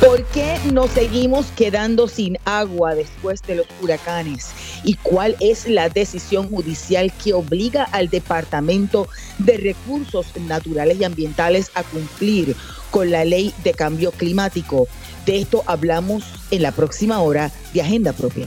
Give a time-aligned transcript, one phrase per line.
[0.00, 4.50] ¿Por qué nos seguimos quedando sin agua después de los huracanes?
[4.84, 9.08] ¿Y cuál es la decisión judicial que obliga al Departamento
[9.38, 12.54] de Recursos Naturales y Ambientales a cumplir
[12.92, 14.86] con la ley de cambio climático?
[15.26, 16.22] De esto hablamos
[16.52, 18.46] en la próxima hora de Agenda Propia.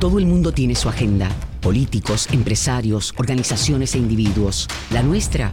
[0.00, 1.28] Todo el mundo tiene su agenda.
[1.60, 4.68] Políticos, empresarios, organizaciones e individuos.
[4.90, 5.52] La nuestra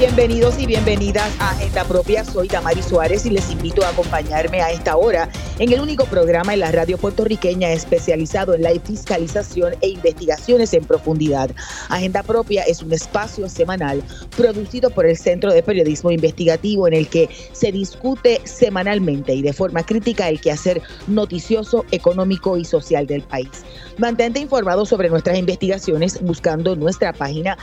[0.00, 2.24] Bienvenidos y bienvenidas a Agenda Propia.
[2.24, 5.28] Soy Damari Suárez y les invito a acompañarme a esta hora
[5.58, 10.86] en el único programa en la radio puertorriqueña especializado en la fiscalización e investigaciones en
[10.86, 11.50] profundidad.
[11.90, 14.02] Agenda Propia es un espacio semanal
[14.38, 19.52] producido por el Centro de Periodismo Investigativo en el que se discute semanalmente y de
[19.52, 23.50] forma crítica el quehacer noticioso, económico y social del país.
[23.98, 27.58] Mantente informado sobre nuestras investigaciones buscando nuestra página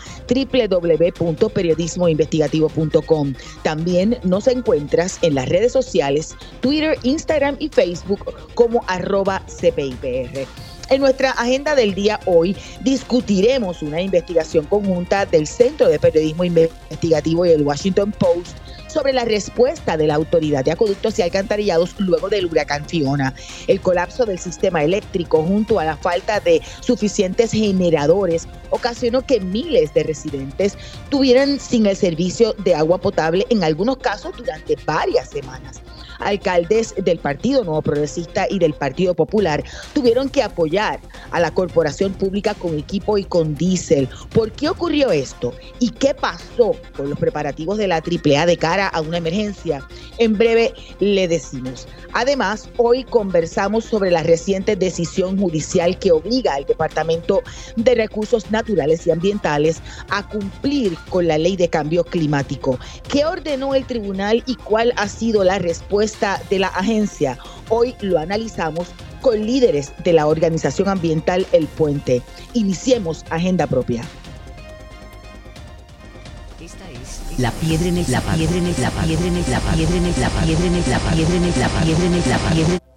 [2.27, 3.33] www.periodismoinvestigativo.com.
[3.63, 8.19] También nos encuentras en las redes sociales, Twitter, Instagram y Facebook
[8.53, 10.47] como arroba CPIPR.
[10.89, 17.45] En nuestra agenda del día hoy discutiremos una investigación conjunta del Centro de Periodismo Investigativo
[17.45, 18.57] y el Washington Post
[18.87, 23.33] sobre la respuesta de la Autoridad de Acueductos y Alcantarillados luego del huracán Fiona.
[23.67, 29.93] El colapso del sistema eléctrico junto a la falta de suficientes generadores ocasionó que miles
[29.93, 30.77] de residentes
[31.09, 35.81] tuvieran sin el servicio de agua potable en algunos casos durante varias semanas
[36.19, 40.99] alcaldes del Partido Nuevo Progresista y del Partido Popular tuvieron que apoyar
[41.31, 44.09] a la corporación pública con equipo y con diésel.
[44.33, 45.53] ¿Por qué ocurrió esto?
[45.79, 49.85] ¿Y qué pasó con los preparativos de la AAA de cara a una emergencia?
[50.17, 51.87] En breve le decimos.
[52.13, 57.43] Además, hoy conversamos sobre la reciente decisión judicial que obliga al Departamento
[57.75, 62.79] de Recursos Naturales y Ambientales a cumplir con la ley de cambio climático.
[63.09, 66.06] ¿Qué ordenó el tribunal y cuál ha sido la respuesta?
[66.49, 67.37] De la agencia.
[67.69, 68.87] Hoy lo analizamos
[69.21, 72.21] con líderes de la organización ambiental El Puente.
[72.53, 74.03] Iniciemos agenda propia.
[76.61, 79.59] Esta es la piedra en el la piedra en el la piedra en el la
[79.59, 82.29] piedra en el la piedra en el la piedra en el la piedra en el
[82.29, 82.87] la piedra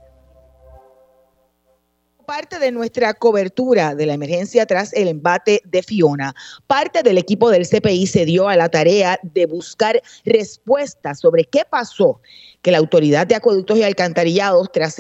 [2.31, 6.33] parte de nuestra cobertura de la emergencia tras el embate de Fiona,
[6.69, 11.65] parte del equipo del CPI se dio a la tarea de buscar respuestas sobre qué
[11.69, 12.21] pasó
[12.63, 14.97] que la Autoridad de Acueductos y Alcantarillados, tras,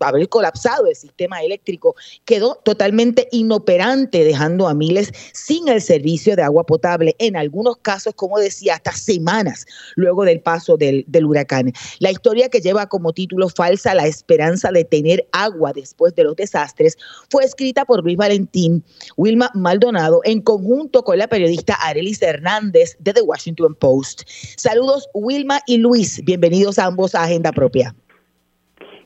[0.00, 6.42] haber colapsado el sistema eléctrico, quedó totalmente inoperante, dejando a miles sin el servicio de
[6.42, 11.72] agua potable, en algunos casos, como decía, hasta semanas luego del paso del, del huracán.
[12.00, 16.36] La historia que lleva como título falsa La esperanza de tener agua después de los
[16.36, 16.96] desastres
[17.30, 18.84] fue escrita por Luis Valentín,
[19.16, 24.22] Wilma Maldonado, en conjunto con la periodista Arelis Hernández de The Washington Post.
[24.56, 27.94] Saludos, Wilma y Luis, bienvenidos ambos a Agenda Propia.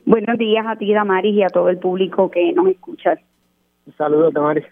[0.05, 3.17] Buenos días a ti, Damaris, y a todo el público que nos escucha.
[3.97, 4.65] Saludos, Damaris.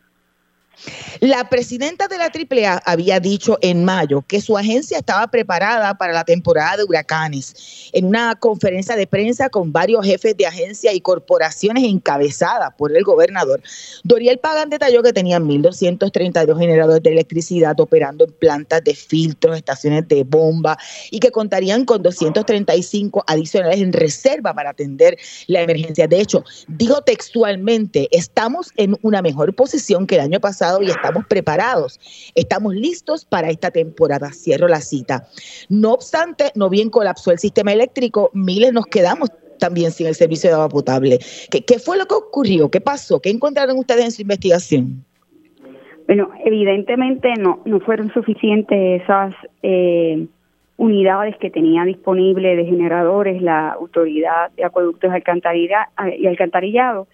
[1.19, 6.13] La presidenta de la AAA había dicho en mayo que su agencia estaba preparada para
[6.13, 7.89] la temporada de huracanes.
[7.93, 13.03] En una conferencia de prensa con varios jefes de agencia y corporaciones encabezadas por el
[13.03, 13.61] gobernador,
[14.03, 20.07] Doriel Pagan detalló que tenían 1.232 generadores de electricidad operando en plantas de filtros, estaciones
[20.07, 20.77] de bomba
[21.09, 25.17] y que contarían con 235 adicionales en reserva para atender
[25.47, 26.07] la emergencia.
[26.07, 31.25] De hecho, dijo textualmente, estamos en una mejor posición que el año pasado y estamos
[31.27, 31.99] preparados.
[32.35, 34.31] Estamos listos para esta temporada.
[34.31, 35.27] Cierro la cita.
[35.69, 39.29] No obstante, no bien colapsó el sistema eléctrico, miles nos quedamos
[39.59, 41.19] también sin el servicio de agua potable.
[41.49, 42.69] ¿Qué, qué fue lo que ocurrió?
[42.69, 43.19] ¿Qué pasó?
[43.19, 45.03] ¿Qué encontraron ustedes en su investigación?
[46.05, 50.25] Bueno, evidentemente no, no fueron suficientes esas eh,
[50.77, 57.07] unidades que tenía disponible de generadores la Autoridad de Acueductos y Alcantarillado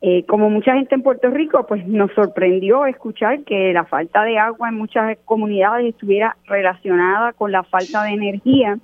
[0.00, 4.38] eh, como mucha gente en Puerto Rico, pues nos sorprendió escuchar que la falta de
[4.38, 8.78] agua en muchas comunidades estuviera relacionada con la falta de energía.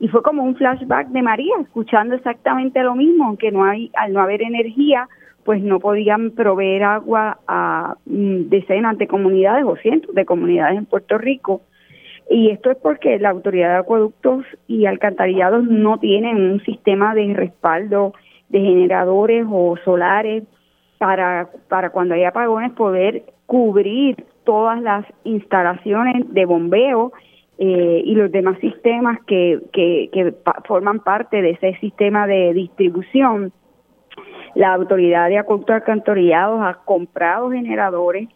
[0.00, 4.12] Y fue como un flashback de María, escuchando exactamente lo mismo, aunque no hay, al
[4.12, 5.08] no haber energía,
[5.44, 10.86] pues no podían proveer agua a mm, decenas de comunidades o cientos de comunidades en
[10.86, 11.62] Puerto Rico.
[12.28, 17.32] Y esto es porque la Autoridad de Acueductos y Alcantarillados no tienen un sistema de
[17.32, 18.12] respaldo
[18.48, 20.44] de generadores o solares
[20.98, 27.12] para, para cuando hay apagones poder cubrir todas las instalaciones de bombeo
[27.58, 30.34] eh, y los demás sistemas que, que, que
[30.66, 33.52] forman parte de ese sistema de distribución,
[34.54, 38.28] la autoridad de acueductos alcantarillados ha comprado generadores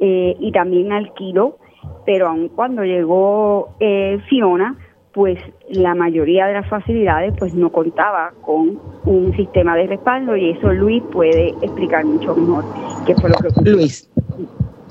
[0.00, 1.58] eh, y también alquiló,
[2.06, 4.76] pero aun cuando llegó eh, Fiona,
[5.12, 5.38] pues
[5.70, 10.72] la mayoría de las facilidades pues no contaba con un sistema de respaldo y eso
[10.72, 12.64] Luis puede explicar mucho mejor
[13.06, 13.76] qué fue lo que ocurrió.
[13.76, 14.10] Luis.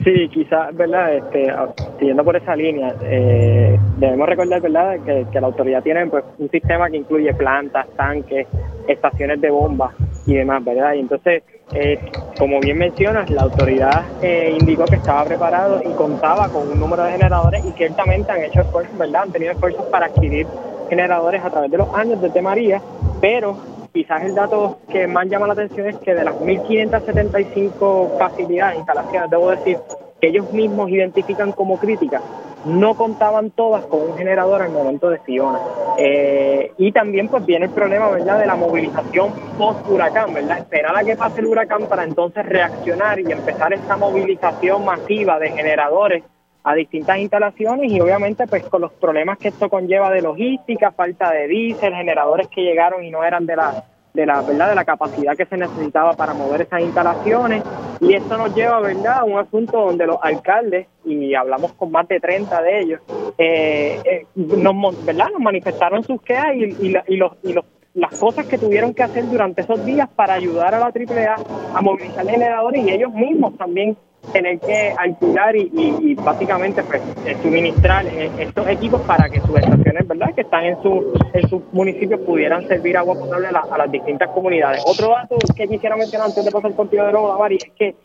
[0.03, 1.15] Sí, quizás, ¿verdad?
[1.15, 1.67] Este, ah,
[1.99, 6.49] siguiendo por esa línea, eh, debemos recordar, ¿verdad?, que, que, la autoridad tiene pues, un
[6.49, 8.47] sistema que incluye plantas, tanques,
[8.87, 9.93] estaciones de bombas
[10.27, 10.93] y demás, ¿verdad?
[10.93, 11.41] Y entonces,
[11.73, 11.99] eh,
[12.37, 17.03] como bien mencionas, la autoridad eh, indicó que estaba preparado y contaba con un número
[17.03, 19.23] de generadores y ciertamente han hecho esfuerzos, ¿verdad?
[19.23, 20.45] Han tenido esfuerzos para adquirir
[20.89, 22.81] generadores a través de los años desde María,
[23.21, 23.57] pero
[23.93, 29.29] quizás el dato que más llama la atención es que de las 1.575 facilidades, instalaciones,
[29.29, 29.77] debo decir,
[30.19, 32.21] que ellos mismos identifican como críticas,
[32.65, 35.59] no contaban todas con un generador al momento de Fiona.
[35.97, 40.59] Eh, y también pues viene el problema, ¿verdad?, de la movilización post-huracán, ¿verdad?
[40.59, 45.51] Esperar a que pase el huracán para entonces reaccionar y empezar esta movilización masiva de
[45.51, 46.23] generadores
[46.63, 51.31] a distintas instalaciones y obviamente pues con los problemas que esto conlleva de logística, falta
[51.31, 54.85] de diésel, generadores que llegaron y no eran de la de la verdad de la
[54.85, 57.63] capacidad que se necesitaba para mover esas instalaciones.
[57.99, 62.07] Y esto nos lleva verdad a un asunto donde los alcaldes y hablamos con más
[62.07, 63.01] de 30 de ellos
[63.37, 68.45] eh, eh, nos verdad nos manifestaron sus quejas y, y, los y los las cosas
[68.45, 71.35] que tuvieron que hacer durante esos días para ayudar a la AAA
[71.73, 73.97] a movilizar generadores y ellos mismos también
[74.31, 80.07] tener que alquilar y, básicamente pues, eh, suministrar eh, estos equipos para que sus estaciones,
[80.07, 84.29] ¿verdad?, que están en su en sus municipios pudieran servir agua potable a, las distintas
[84.29, 84.83] comunidades.
[84.85, 87.95] Otro dato que quisiera mencionar antes de pasar contigo de nuevo, Mari, es que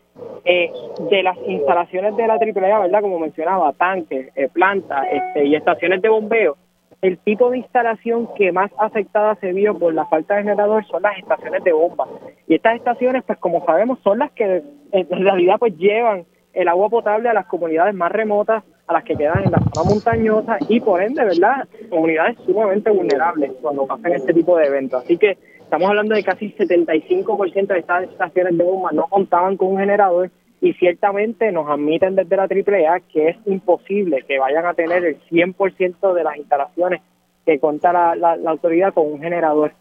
[0.45, 0.71] eh,
[1.09, 6.09] de las instalaciones de la AAA, ¿verdad?, como mencionaba, tanques, plantas este, y estaciones de
[6.09, 6.57] bombeo,
[7.03, 11.01] el tipo de instalación que más afectada se vio por la falta de generador son
[11.03, 12.07] las estaciones de bomba.
[12.47, 14.63] Y estas estaciones, pues como sabemos, son las que
[14.93, 19.15] en realidad pues llevan el agua potable a las comunidades más remotas, a las que
[19.15, 21.67] quedan en la zona montañosa y por ende, ¿verdad?
[21.89, 25.03] Comunidades sumamente vulnerables cuando pasan este tipo de eventos.
[25.03, 29.73] Así que estamos hablando de casi 75% de estas estaciones de bomba no contaban con
[29.73, 30.31] un generador
[30.63, 35.19] y ciertamente nos admiten desde la AAA que es imposible que vayan a tener el
[35.29, 37.01] 100% de las instalaciones
[37.45, 39.73] que cuenta la, la, autoridad con un generador.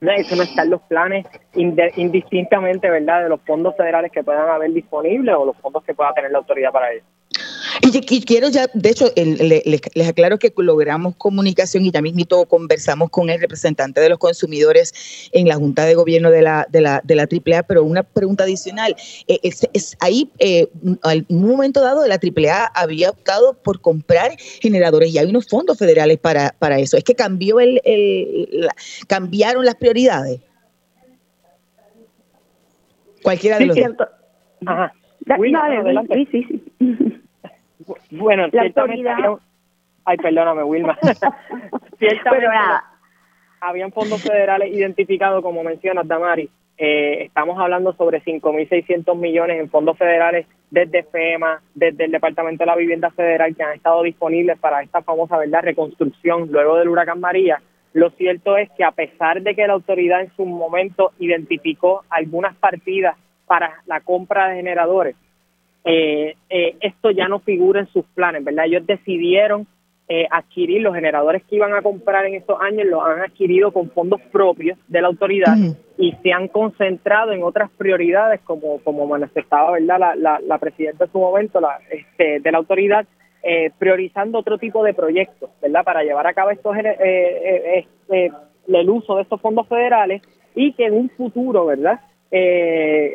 [0.00, 4.72] Eso no está en los planes indistintamente, ¿verdad?, de los fondos federales que puedan haber
[4.72, 7.04] disponibles o los fondos que pueda tener la autoridad para ello.
[7.82, 12.16] Y, quiero ya, de hecho, les aclaro que logramos comunicación y también
[12.48, 16.80] conversamos con el representante de los consumidores en la Junta de Gobierno de la, de
[16.80, 18.96] la, de la AAA, pero una pregunta adicional.
[19.28, 20.68] Eh, es, ahí, eh,
[21.04, 25.78] en un momento dado, la AAA había optado por comprar generadores y hay unos fondos
[25.78, 26.96] federales para, para eso.
[26.96, 28.68] ¿Es que cambió el, el
[29.06, 30.40] cambiaron las prioridades?
[33.22, 34.08] Cualquiera de los dos.
[34.66, 34.92] Ajá.
[36.32, 37.22] sí, sí, sí.
[38.10, 39.10] Bueno, ciertamente
[40.08, 40.96] Ay, perdóname, Wilma.
[41.98, 42.46] ciertamente
[43.60, 46.48] habían fondos federales identificados, como mencionas, Damari.
[46.78, 52.66] Eh, estamos hablando sobre 5.600 millones en fondos federales desde FEMA, desde el Departamento de
[52.66, 57.18] la Vivienda Federal, que han estado disponibles para esta famosa verdad reconstrucción luego del huracán
[57.18, 57.60] María.
[57.92, 62.54] Lo cierto es que a pesar de que la autoridad en su momento identificó algunas
[62.56, 63.16] partidas
[63.46, 65.16] para la compra de generadores,
[65.88, 68.66] eh, eh, esto ya no figura en sus planes, ¿verdad?
[68.66, 69.68] Ellos decidieron
[70.08, 73.90] eh, adquirir los generadores que iban a comprar en estos años, los han adquirido con
[73.90, 75.56] fondos propios de la autoridad
[75.96, 79.98] y se han concentrado en otras prioridades, como, como manifestaba, ¿verdad?
[80.00, 83.06] La, la, la presidenta en su momento la, este, de la autoridad,
[83.44, 85.84] eh, priorizando otro tipo de proyectos, ¿verdad?
[85.84, 90.20] Para llevar a cabo estos, eh, el uso de estos fondos federales
[90.56, 92.00] y que en un futuro, ¿verdad?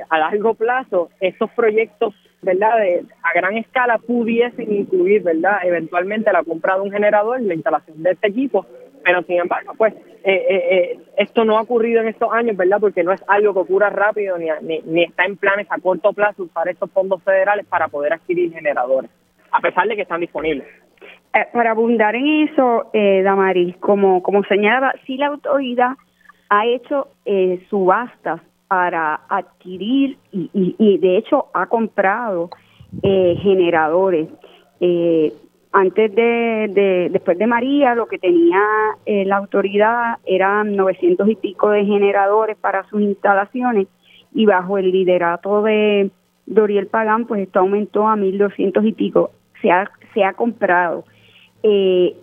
[0.10, 2.78] a largo plazo, estos proyectos ¿verdad?
[2.78, 5.60] De, a gran escala pudiesen incluir, ¿verdad?
[5.64, 8.66] Eventualmente la compra de un generador, la instalación de este equipo,
[9.04, 12.80] pero sin embargo, pues eh, eh, eh, esto no ha ocurrido en estos años, ¿verdad?
[12.80, 14.48] Porque no es algo que ocurra rápido ni,
[14.86, 19.10] ni, está en planes a corto plazo usar estos fondos federales para poder adquirir generadores,
[19.52, 20.68] a pesar de que están disponibles.
[21.54, 25.92] para abundar en eso, eh, Damaris, como, como señalaba, sí la autoridad
[26.50, 27.08] ha hecho
[27.70, 32.50] subastas para adquirir y, y, de hecho ha comprado
[33.04, 34.30] eh, generadores.
[34.80, 35.34] Eh,
[35.74, 38.62] antes de, después de María, lo que tenía
[39.06, 43.88] eh, la autoridad eran 900 y pico de generadores para sus instalaciones
[44.34, 46.10] y bajo el liderato de
[46.46, 49.32] Doriel Pagán, pues esto aumentó a 1200 y pico.
[49.62, 51.04] Se ha, se ha comprado.
[51.62, 52.16] eh,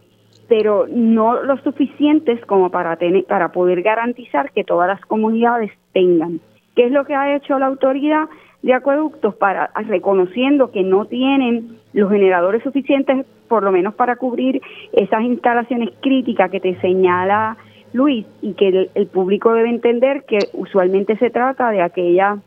[0.48, 6.40] pero no lo suficientes como para, tener, para poder garantizar que todas las comunidades tengan.
[6.74, 8.28] ¿Qué es lo que ha hecho la autoridad
[8.62, 14.60] de acueductos para reconociendo que no tienen los generadores suficientes, por lo menos para cubrir
[14.92, 17.56] esas instalaciones críticas que te señala
[17.92, 22.38] Luis y que el, público debe entender que usualmente se trata de aquellas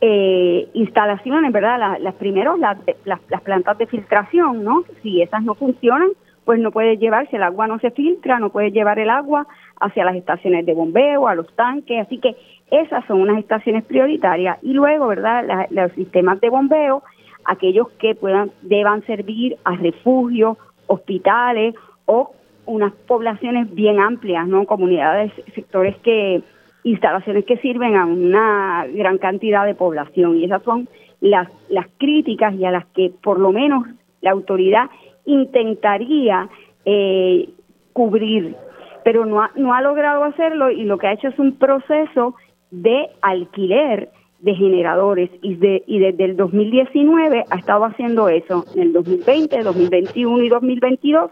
[0.00, 1.98] eh, instalaciones, ¿verdad?
[2.00, 4.84] las primeros, las, las, plantas de filtración, ¿no?
[5.02, 6.10] Si esas no funcionan,
[6.44, 9.46] pues no puedes llevar, si el agua no se filtra, no puedes llevar el agua
[9.80, 12.36] hacia las estaciones de bombeo, a los tanques, así que
[12.70, 15.66] esas son unas estaciones prioritarias y luego, ¿verdad?
[15.70, 17.02] los sistemas de bombeo,
[17.44, 20.56] aquellos que puedan deban servir a refugios,
[20.86, 21.74] hospitales
[22.06, 22.32] o
[22.66, 24.66] unas poblaciones bien amplias, ¿no?
[24.66, 26.42] Comunidades, sectores que
[26.84, 30.88] instalaciones que sirven a una gran cantidad de población y esas son
[31.20, 33.86] las las críticas y a las que por lo menos
[34.20, 34.90] la autoridad
[35.24, 36.48] intentaría
[36.84, 37.48] eh,
[37.92, 38.56] cubrir,
[39.04, 42.34] pero no ha, no ha logrado hacerlo y lo que ha hecho es un proceso
[42.70, 44.10] de alquiler
[44.40, 48.64] de generadores y, de, y desde el 2019 ha estado haciendo eso.
[48.74, 51.30] En el 2020, 2021 y 2022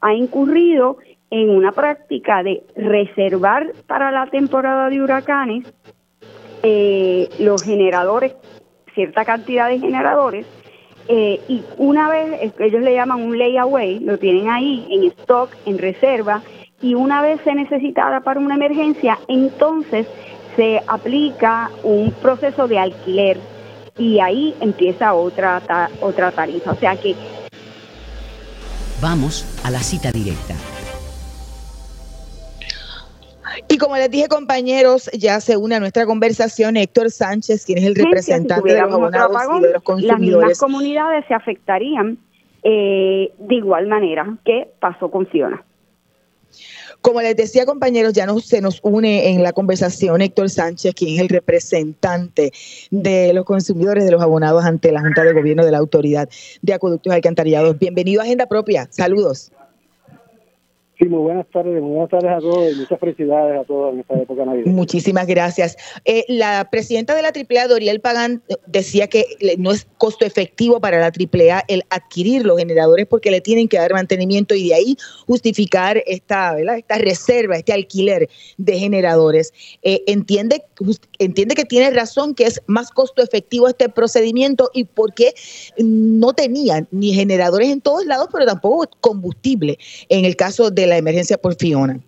[0.00, 0.98] ha incurrido
[1.30, 5.72] en una práctica de reservar para la temporada de huracanes
[6.62, 8.34] eh, los generadores,
[8.94, 10.46] cierta cantidad de generadores,
[11.08, 15.78] eh, y una vez, ellos le llaman un layaway, lo tienen ahí en stock, en
[15.78, 16.42] reserva,
[16.82, 20.06] y una vez se necesitara para una emergencia, entonces
[20.54, 23.38] se aplica un proceso de alquiler
[23.96, 25.62] y ahí empieza otra,
[26.00, 26.72] otra tarifa.
[26.72, 27.16] O sea que...
[29.00, 30.54] Vamos a la cita directa.
[33.66, 37.84] Y como les dije, compañeros, ya se une a nuestra conversación Héctor Sánchez, quien es
[37.84, 40.48] el representante de los abonados y de los consumidores.
[40.50, 42.18] Las comunidades se afectarían
[42.62, 45.64] eh, de igual manera que pasó con Fiona.
[47.00, 51.14] Como les decía, compañeros, ya nos, se nos une en la conversación Héctor Sánchez, quien
[51.14, 52.52] es el representante
[52.90, 56.28] de los consumidores de los abonados ante la Junta de Gobierno de la Autoridad
[56.60, 57.78] de Acueductos y Alcantarillados.
[57.78, 58.88] Bienvenido a Agenda Propia.
[58.90, 59.52] Saludos.
[60.98, 64.00] Sí, muy buenas tardes, muy buenas tardes a todos y muchas felicidades a todos en
[64.00, 64.72] esta época navideña.
[64.72, 65.76] Muchísimas gracias.
[66.04, 69.24] Eh, la presidenta de la AAA, Doriel Pagán, decía que
[69.58, 73.78] no es costo efectivo para la AAA el adquirir los generadores porque le tienen que
[73.78, 76.78] dar mantenimiento y de ahí justificar esta, ¿verdad?
[76.78, 79.52] esta reserva, este alquiler de generadores.
[79.82, 80.64] Eh, entiende,
[81.20, 85.32] entiende que tiene razón que es más costo efectivo este procedimiento y porque
[85.76, 89.78] no tenían ni generadores en todos lados, pero tampoco combustible
[90.08, 92.00] en el caso de la emergencia por Fiona?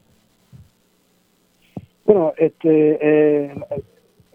[2.05, 3.55] Bueno, este, eh,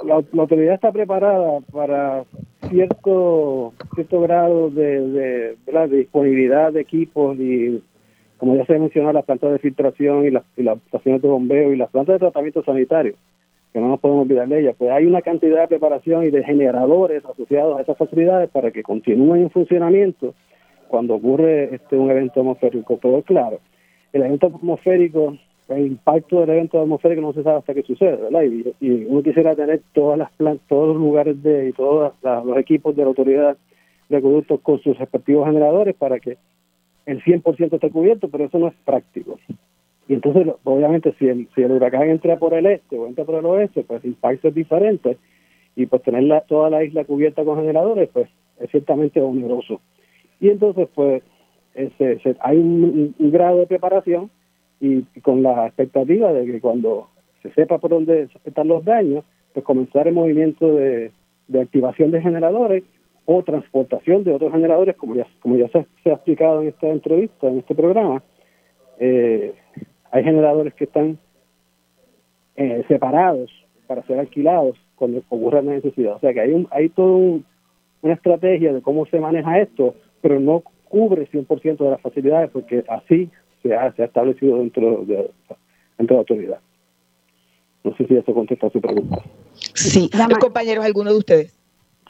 [0.05, 2.23] la, autoridad está preparada para
[2.69, 7.83] cierto cierto grado de, de, disponibilidad de equipos y,
[8.37, 11.73] como ya se mencionó, las plantas de filtración y las, y las estaciones de bombeo
[11.73, 13.15] y las plantas de tratamiento sanitario,
[13.73, 14.75] que no nos podemos olvidar de ellas.
[14.77, 18.83] Pues hay una cantidad de preparación y de generadores asociados a estas facilidades para que
[18.83, 20.33] continúen en funcionamiento
[20.87, 22.97] cuando ocurre este un evento atmosférico.
[23.01, 23.59] Pero claro,
[24.15, 28.43] el evento atmosférico, el impacto del evento atmosférico no se sabe hasta que sucede, ¿verdad?
[28.79, 30.31] Y, uno quisiera tener todas las
[30.67, 33.57] todos los lugares de y todos los equipos de la autoridad
[34.07, 36.37] de acueductos con sus respectivos generadores para que
[37.05, 39.37] el 100% esté cubierto, pero eso no es práctico.
[40.07, 43.35] Y entonces, obviamente, si el, si el huracán entra por el este o entra por
[43.35, 45.17] el oeste, pues el impacto es diferente.
[45.75, 48.29] Y pues tener la, toda la isla cubierta con generadores, pues
[48.59, 49.81] es ciertamente oneroso.
[50.39, 51.23] Y entonces, pues,
[51.75, 54.31] este, hay un, grado de preparación
[54.79, 57.09] y, con la expectativa de que cuando
[57.43, 61.11] se sepa por dónde están los daños, pues comenzar el movimiento de,
[61.61, 62.83] activación de generadores
[63.25, 65.79] o transportación de otros generadores, como ya, como ya se,
[66.09, 68.23] ha explicado en esta entrevista, en este programa.
[68.99, 69.53] Eh,
[70.11, 71.17] hay generadores que están
[72.55, 73.51] eh, separados
[73.87, 76.15] para ser alquilados cuando ocurra la necesidad.
[76.15, 77.41] O sea que hay, un, hay toda
[78.01, 80.63] una estrategia de cómo se maneja esto, pero no
[80.95, 83.29] cubre 100% de las facilidades porque así
[83.61, 85.29] se ha, se ha establecido dentro de,
[85.97, 86.59] dentro de la autoridad.
[87.83, 89.17] No sé si eso contesta a su pregunta.
[89.51, 91.59] Sí, los compañeros, alguno de ustedes.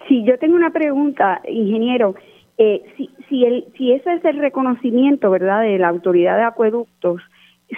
[0.08, 2.14] Sí, yo tengo una pregunta, ingeniero.
[2.60, 7.24] Eh, si, si, el, si ese es el reconocimiento, ¿verdad?, de la autoridad de acueductos,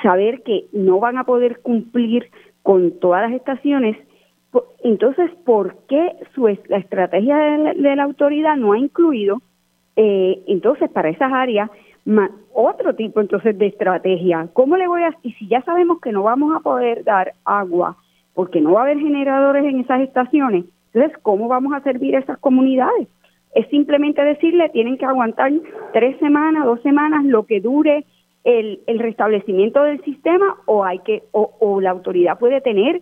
[0.03, 2.29] saber que no van a poder cumplir
[2.63, 3.95] con todas las estaciones,
[4.83, 9.41] entonces, ¿por qué su, la estrategia de la autoridad no ha incluido
[9.97, 11.69] eh, entonces, para esas áreas,
[12.53, 14.47] otro tipo entonces de estrategia.
[14.53, 17.97] ¿Cómo le voy a, y si ya sabemos que no vamos a poder dar agua
[18.33, 22.19] porque no va a haber generadores en esas estaciones, entonces, ¿cómo vamos a servir a
[22.19, 23.07] esas comunidades?
[23.53, 25.51] Es simplemente decirle, tienen que aguantar
[25.91, 28.05] tres semanas, dos semanas, lo que dure
[28.43, 33.01] el, el restablecimiento del sistema o hay que o, o la autoridad puede tener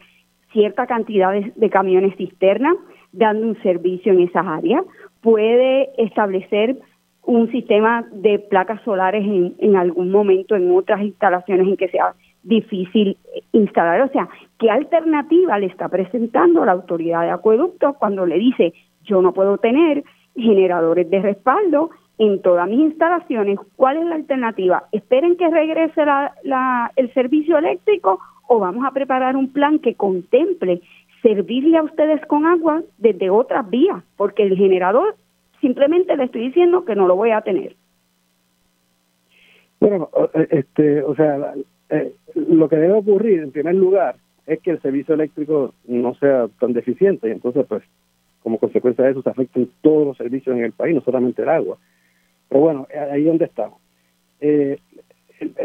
[0.55, 2.73] cierta cantidad de, camiones cisterna
[3.11, 4.83] dando un servicio en esas áreas,
[5.25, 6.77] puede establecer
[7.23, 12.13] un sistema de placas solares en, en algún momento en otras instalaciones en que sea
[12.43, 13.17] difícil
[13.51, 14.01] instalar.
[14.01, 14.29] O sea,
[14.59, 19.57] ¿qué alternativa le está presentando la autoridad de acueducto cuando le dice yo no puedo
[19.57, 20.03] tener
[20.35, 24.83] generadores de respaldo en todas mis instalaciones, ¿cuál es la alternativa?
[24.91, 30.81] ¿Esperen que regrese la, el servicio eléctrico o vamos a preparar un plan que contemple
[31.25, 34.03] servirle a ustedes con agua desde otras vías?
[34.15, 35.15] Porque el generador
[35.59, 37.75] simplemente le estoy diciendo que no lo voy a tener.
[39.79, 41.55] Bueno, eh, este, o sea,
[41.89, 46.47] eh, lo que debe ocurrir en primer lugar es que el servicio eléctrico no sea
[46.59, 47.81] tan deficiente y entonces pues
[48.43, 51.49] como consecuencia de eso se afectan todos los servicios en el país, no solamente el
[51.49, 51.77] agua.
[52.47, 53.79] Pero bueno, eh, ahí donde estamos.
[54.39, 54.77] Eh,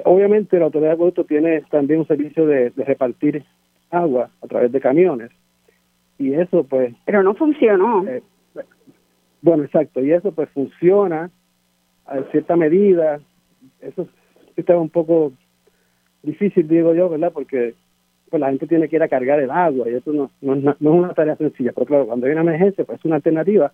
[0.04, 3.44] obviamente la autoridad de acueducto tiene también un servicio de, repartir
[3.90, 5.30] agua a través de camiones
[6.20, 6.94] y eso pues...
[7.06, 8.06] Pero no funcionó.
[8.06, 8.22] Eh,
[9.40, 11.30] bueno, exacto, y eso pues funciona
[12.04, 13.20] a cierta medida.
[13.80, 14.06] Eso
[14.54, 15.32] está un poco
[16.22, 17.32] difícil, digo yo, ¿verdad?
[17.32, 17.74] Porque
[18.28, 20.70] pues la gente tiene que ir a cargar el agua y eso no, no, no
[20.70, 21.72] es una tarea sencilla.
[21.74, 23.72] Pero claro, cuando hay una emergencia, pues es una alternativa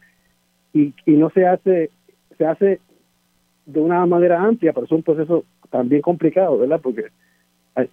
[0.72, 1.90] y, y no se hace,
[2.38, 2.80] se hace
[3.66, 6.80] de una manera amplia, pero es un proceso también complicado, ¿verdad?
[6.80, 7.06] Porque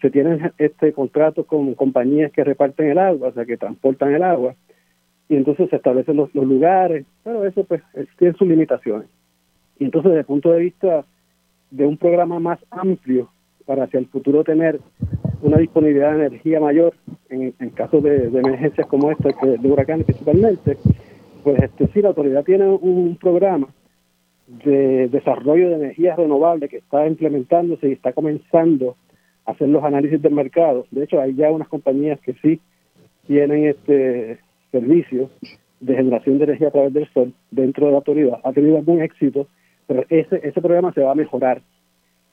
[0.02, 4.24] se tienen este contrato con compañías que reparten el agua, o sea, que transportan el
[4.24, 4.56] agua,
[5.28, 7.82] y entonces se establecen los, lugares, pero eso pues
[8.18, 9.08] tiene sus limitaciones.
[9.80, 11.06] Y entonces desde el punto de vista
[11.72, 13.30] de un programa más amplio
[13.66, 14.80] para hacia el futuro tener
[15.42, 16.94] una disponibilidad de energía mayor
[17.30, 20.78] en, en casos de, emergencias como esta, de huracanes principalmente,
[21.44, 23.68] pues este sí, la autoridad tiene un programa
[24.48, 28.96] de desarrollo de energías renovables que está implementándose y está comenzando
[29.46, 30.86] hacer los análisis del mercado.
[30.92, 32.60] De hecho, hay ya unas compañías que sí
[33.28, 34.40] tienen este
[34.72, 35.30] servicio
[35.80, 38.40] de generación de energía a través del sol dentro de la autoridad.
[38.44, 39.48] Ha tenido algún éxito,
[39.88, 41.62] pero ese, ese programa se va a mejorar.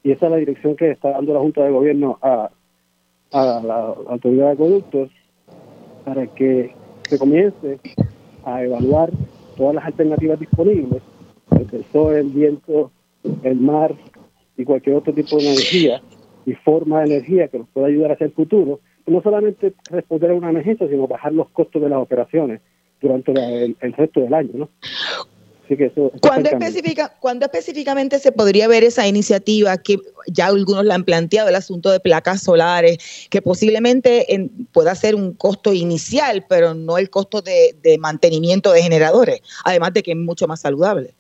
[0.03, 2.51] Y esa es la dirección que está dando la Junta de Gobierno a,
[3.33, 5.11] a la autoridad de acueductos
[6.05, 7.79] para que se comience
[8.45, 9.11] a evaluar
[9.57, 11.03] todas las alternativas disponibles
[11.73, 12.91] el sol, el viento,
[13.43, 13.95] el mar
[14.57, 16.03] y cualquier otro tipo de energía
[16.47, 20.35] y forma de energía que nos pueda ayudar hacia el futuro, no solamente responder a
[20.35, 22.61] una emergencia, sino bajar los costos de las operaciones
[23.01, 24.69] durante el, resto del año, ¿no?
[25.65, 30.85] Así que eso, ¿Cuándo, específica, ¿Cuándo específicamente se podría ver esa iniciativa que ya algunos
[30.85, 35.73] la han planteado, el asunto de placas solares, que posiblemente en, pueda ser un costo
[35.73, 40.49] inicial, pero no el costo de, de mantenimiento de generadores, además de que es mucho
[40.49, 41.15] más saludable?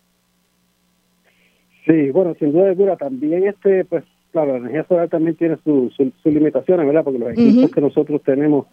[1.86, 5.94] Sí, bueno, sin duda alguna, también este, pues, claro, la energía solar también tiene sus
[5.94, 7.04] su, limitaciones, ¿verdad?
[7.04, 8.66] Porque los equipos que nosotros tenemos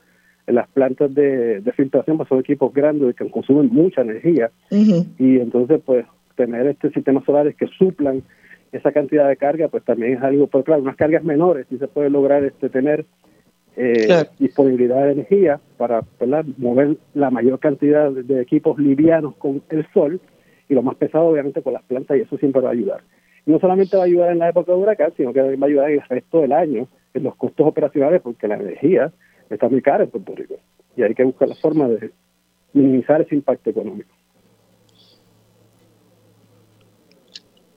[0.46, 4.52] en las plantas de, filtración pues son equipos grandes que consumen mucha energía.
[4.72, 8.24] Y entonces, pues, tener este sistemas solares que suplan
[8.72, 11.88] esa cantidad de carga, pues también es algo, pues claro, unas cargas menores sí se
[11.88, 13.06] puede lograr este tener
[13.76, 16.02] eh, disponibilidad de energía para
[16.58, 20.20] mover la mayor cantidad de equipos livianos con el sol
[20.70, 23.02] y lo más pesado obviamente con las plantas y eso siempre va a ayudar.
[23.48, 25.90] No solamente va a ayudar en la época de huracán, sino que va a ayudar
[25.90, 29.12] en el resto del año en los costos operacionales porque la energía
[29.50, 30.56] está muy cara en Puerto Rico
[30.96, 32.12] y hay que buscar la forma de
[32.74, 34.10] minimizar ese impacto económico.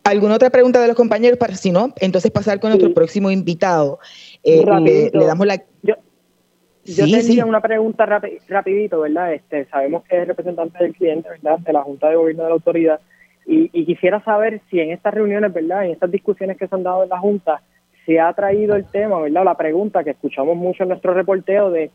[0.02, 1.38] ¿Alguna otra pregunta de los compañeros?
[1.38, 4.00] Para si no, entonces pasar con nuestro próximo invitado.
[4.42, 5.62] Eh, le, damos la...
[5.82, 8.06] Yo tenía una pregunta
[8.48, 9.34] rapidito, ¿verdad?
[9.34, 11.58] Este, sabemos que es representante del cliente, ¿verdad?
[11.60, 13.00] De la Junta de Gobierno de la Autoridad.
[13.46, 15.84] Y, quisiera saber si en estas reuniones, ¿verdad?
[15.84, 17.62] En estas discusiones que se han dado en la Junta,
[18.06, 19.44] se ha traído el tema, ¿verdad?
[19.44, 21.90] La pregunta que escuchamos mucho en nuestro reporteo de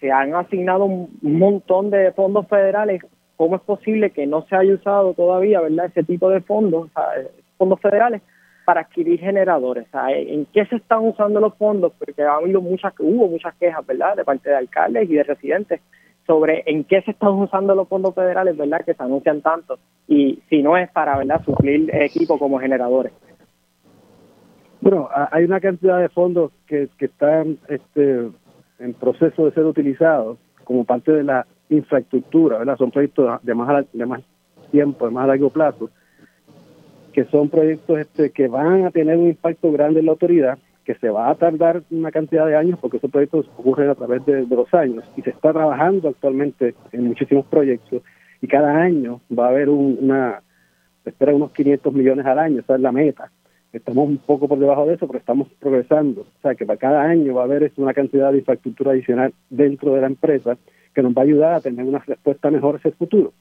[0.00, 3.02] se han asignado un montón de fondos federales.
[3.36, 5.86] ¿Cómo es posible que no se haya usado todavía, ¿verdad?
[5.86, 6.90] Ese tipo de fondos,
[7.56, 8.22] fondos federales
[8.64, 9.86] para adquirir generadores.
[9.92, 11.92] ¿En qué se están usando los fondos?
[11.98, 15.80] Porque ha habido muchas, hubo muchas quejas, ¿verdad?, de parte de alcaldes y de residentes
[16.30, 19.80] sobre en qué se están usando los fondos federales, ¿verdad?, que se anuncian tanto.
[20.06, 23.12] Y si no es para, ¿verdad?, suplir equipos como generadores.
[24.80, 28.28] Bueno, hay una cantidad de fondos que, están este,
[28.78, 32.76] en proceso de ser utilizados como parte de la infraestructura, ¿verdad?
[32.78, 34.22] Son proyectos de más, de más
[34.70, 35.90] tiempo, de más largo plazo,
[37.12, 40.58] que son proyectos este, que van a tener un impacto grande en la autoridad,
[40.90, 44.26] que se va a tardar una cantidad de años porque esos proyectos ocurren a través
[44.26, 48.02] de, los años y se está trabajando actualmente en muchísimos proyectos
[48.42, 50.42] y cada año va a haber una
[51.04, 53.30] se espera unos 500 millones al año, esa es la meta.
[53.72, 56.22] Estamos un poco por debajo de eso, pero estamos progresando.
[56.22, 59.94] O sea, que para cada año va a haber una cantidad de infraestructura adicional dentro
[59.94, 60.58] de la empresa
[60.92, 63.32] que nos va a ayudar a tener una respuesta mejor hacia el futuro.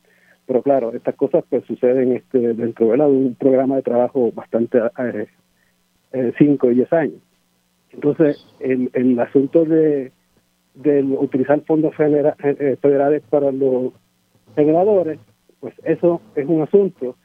[0.45, 5.27] Pero claro, estas cosas pues suceden este, dentro de un programa de trabajo bastante eh,
[6.13, 7.21] eh, cinco y diez años.
[7.91, 10.11] Entonces, el, el asunto de,
[10.75, 13.93] de utilizar fondos eh, federales para los
[14.55, 15.19] generadores,
[15.59, 17.15] pues eso es un asunto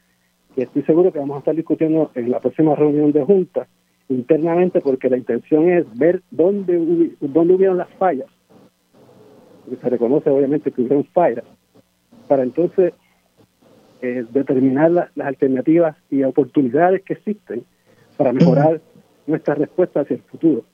[0.54, 3.66] que estoy seguro que vamos a estar discutiendo en la próxima reunión de junta
[4.08, 8.28] internamente porque la intención es ver dónde, dónde hubieron las fallas,
[9.64, 11.44] porque se reconoce obviamente que hubieron fallas,
[12.28, 12.92] para entonces
[14.02, 17.64] eh, determinar las alternativas y oportunidades que existen
[18.16, 18.80] para mejorar
[19.26, 20.64] nuestra respuesta hacia el futuro.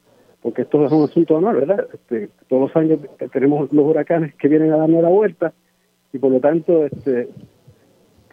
[0.42, 1.86] Porque esto es un asunto anual, ¿verdad?
[1.92, 3.00] Este, todos los años
[3.32, 5.52] tenemos los huracanes que vienen a darnos la vuelta
[6.12, 7.28] y por lo tanto este,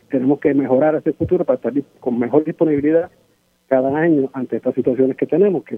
[0.09, 3.11] tenemos que mejorar hacia el futuro para estar con mejor disponibilidad
[3.67, 5.77] cada año ante estas situaciones que tenemos, que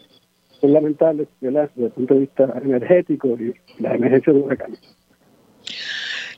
[0.61, 1.69] son lamentables ¿verdad?
[1.75, 4.98] desde el punto de vista energético y la emergencia de huracanes.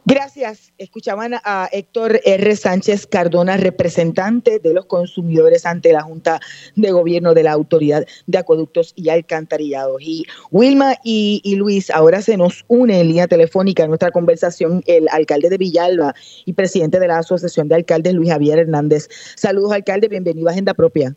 [0.04, 0.74] Gracias.
[0.80, 2.56] Escuchaban a Héctor R.
[2.56, 6.40] Sánchez Cardona, representante de los consumidores ante la Junta
[6.76, 10.02] de Gobierno de la Autoridad de Acueductos y Alcantarillados.
[10.02, 15.08] Y Wilma y, Luis, ahora se nos une en línea telefónica a nuestra conversación el
[15.10, 19.08] alcalde de Villalba y presidente de la Asociación de Alcaldes, Luis Javier Hernández.
[19.36, 20.08] Saludos, alcalde.
[20.08, 21.14] Bienvenido a Agenda Propia.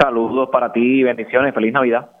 [0.00, 1.54] Saludos para ti bendiciones.
[1.54, 2.19] Feliz Navidad.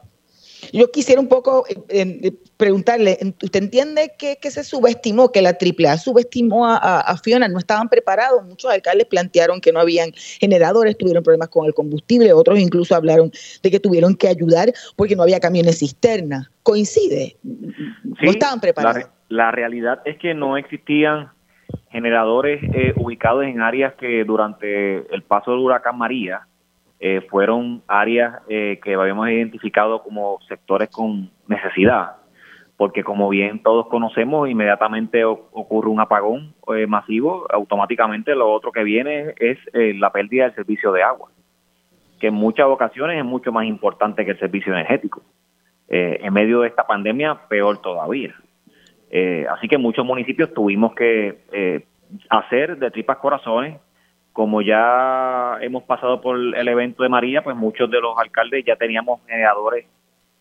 [0.72, 1.74] Yo quisiera un poco eh,
[2.22, 7.48] eh, preguntarle, ¿usted entiende que, se subestimó, que la AAA subestimó a, Fiona?
[7.48, 12.32] No estaban preparados, muchos alcaldes plantearon que no habían generadores, tuvieron problemas con el combustible,
[12.32, 13.30] otros incluso hablaron
[13.62, 16.50] de que tuvieron que ayudar porque no había camiones cisterna.
[16.62, 17.36] ¿Coincide?
[17.42, 19.04] no estaban preparados.
[19.28, 21.30] La, realidad es que no existían
[21.90, 26.46] generadores eh, ubicados en áreas que durante el paso del huracán María
[27.02, 32.16] eh, fueron áreas eh, que habíamos identificado como sectores con necesidad,
[32.76, 38.84] porque como bien todos conocemos, inmediatamente ocurre un apagón eh, masivo, automáticamente lo otro que
[38.84, 41.30] viene es la pérdida del servicio de agua,
[42.20, 45.22] que en muchas ocasiones es mucho más importante que el servicio energético.
[45.88, 48.34] en medio de esta pandemia, peor todavía.
[49.50, 51.86] así que muchos municipios tuvimos que
[52.28, 53.78] hacer de tripas corazones
[54.32, 58.76] como ya hemos pasado por el evento de María, pues muchos de los alcaldes ya
[58.76, 59.86] teníamos generadores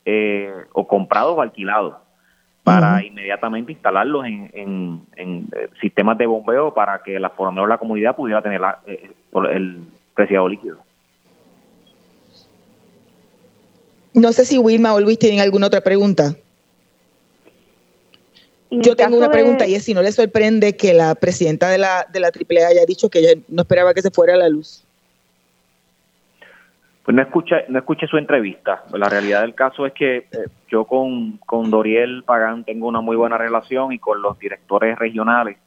[0.05, 1.95] eh, o comprados o alquilados
[2.63, 7.79] para inmediatamente instalarlos en, eh, sistemas de bombeo para que la, por lo menos la
[7.79, 9.11] comunidad pudiera tener eh,
[9.51, 9.81] el
[10.13, 10.77] preciado líquido.
[14.13, 16.35] No sé si Wilma o Luis tienen alguna otra pregunta.
[18.71, 22.05] Yo tengo una pregunta y es si no le sorprende que la presidenta de la,
[22.11, 24.83] de la AAA haya dicho que ella no esperaba que se fuera a la luz.
[27.03, 28.83] Pues no escuché, no escuché su entrevista.
[28.93, 30.25] La realidad del caso es que eh,
[30.67, 35.57] yo con, con Doriel Pagán tengo una muy buena relación y con los directores regionales.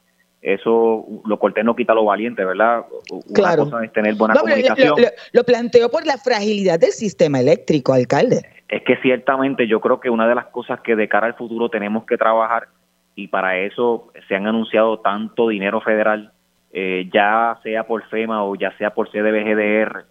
[0.41, 2.85] Eso, lo cortés no quita lo valiente, ¿verdad?
[3.09, 5.01] Una cosa es tener buena comunicación.
[5.01, 8.45] Lo, lo planteo por la fragilidad del sistema eléctrico, alcalde.
[8.69, 11.69] Es que ciertamente yo creo que una de las cosas que de cara al futuro
[11.69, 12.67] tenemos que trabajar
[13.15, 16.31] y para eso se han anunciado tanto dinero federal,
[16.71, 20.05] eh, ya sea por FEMA o ya sea por CDBGDR.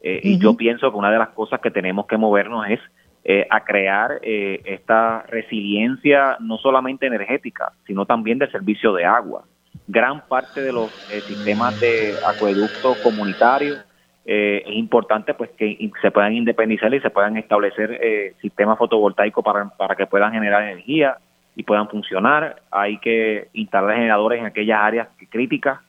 [0.00, 2.80] Eh, y yo pienso que una de las cosas que tenemos que movernos es
[3.24, 9.44] eh, a crear esta resiliencia no solamente energética, sino también del servicio de agua.
[9.86, 10.92] Gran parte de los
[11.26, 13.84] sistemas de acueductos comunitarios
[14.24, 19.94] es importante pues que se puedan independizar y se puedan establecer sistemas fotovoltaicos para, para
[19.94, 21.18] que puedan generar energía
[21.58, 22.62] y puedan funcionar.
[22.70, 25.80] Hay que instalar generadores en aquellas áreas críticas.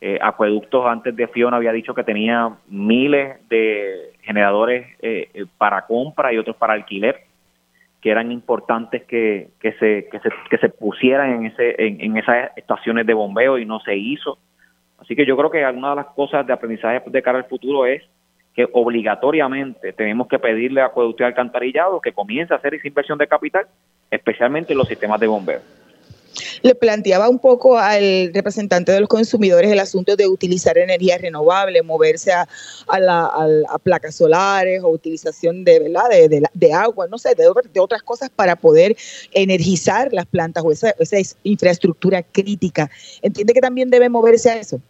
[0.00, 5.82] Eh, acueductos antes de Fiona había dicho que tenía miles de generadores eh, eh, para
[5.82, 7.24] compra y otros para alquiler
[8.00, 12.56] que eran importantes que, que, se, que, se, que se pusieran en, ese, en, esas
[12.56, 14.38] estaciones de bombeo y no se hizo.
[14.98, 17.84] Así que yo creo que alguna de las cosas de aprendizaje de cara al futuro
[17.84, 18.02] es
[18.54, 23.18] que obligatoriamente tenemos que pedirle a Acueducto y Alcantarillado que comience a hacer esa inversión
[23.18, 23.66] de capital
[24.10, 25.60] especialmente en los sistemas de bombeo.
[26.62, 31.82] Le planteaba un poco al representante de los consumidores el asunto de utilizar energía renovable,
[31.82, 32.46] moverse a,
[32.88, 36.08] a, placas solares o utilización de, ¿verdad?
[36.54, 38.96] de, agua, no sé, de, otras cosas para poder
[39.32, 40.92] energizar las plantas o esa,
[41.42, 42.90] infraestructura crítica.
[43.22, 44.80] ¿Entiende que también debe moverse a eso?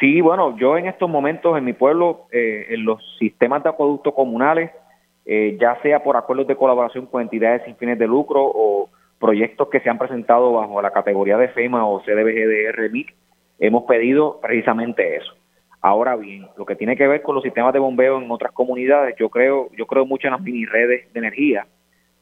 [0.00, 4.12] Sí, bueno, yo en estos momentos en mi pueblo, eh, en los sistemas de acueducto
[4.12, 4.70] comunales,
[5.26, 9.68] eh, ya sea por acuerdos de colaboración con entidades sin fines de lucro o proyectos
[9.68, 13.14] que se han presentado bajo la categoría de FEMA o CDBG de RMIC,
[13.58, 15.32] hemos pedido precisamente eso.
[15.80, 19.16] Ahora bien, lo que tiene que ver con los sistemas de bombeo en otras comunidades,
[19.18, 21.66] yo creo, yo creo mucho en las mini redes de energía.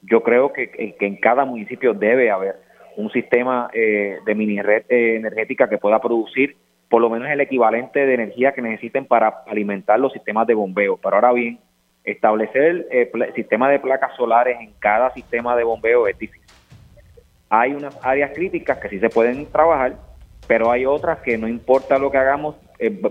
[0.03, 2.57] Yo creo que, que en cada municipio debe haber
[2.97, 6.57] un sistema eh, de mini red eh, energética que pueda producir
[6.89, 10.99] por lo menos el equivalente de energía que necesiten para alimentar los sistemas de bombeo.
[11.03, 11.59] Pero ahora bien,
[12.05, 16.43] establecer eh, sistema de placas solares en cada sistema de bombeo es difícil.
[17.49, 19.97] Hay unas áreas críticas que sí se pueden trabajar,
[20.47, 22.57] pero hay otras que no importa lo que hagamos,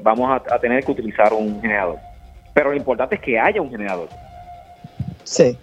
[0.01, 1.99] vamos a, a tener que utilizar un generador.
[2.54, 4.10] Pero lo importante es que haya un generador.
[5.23, 5.58] Sí.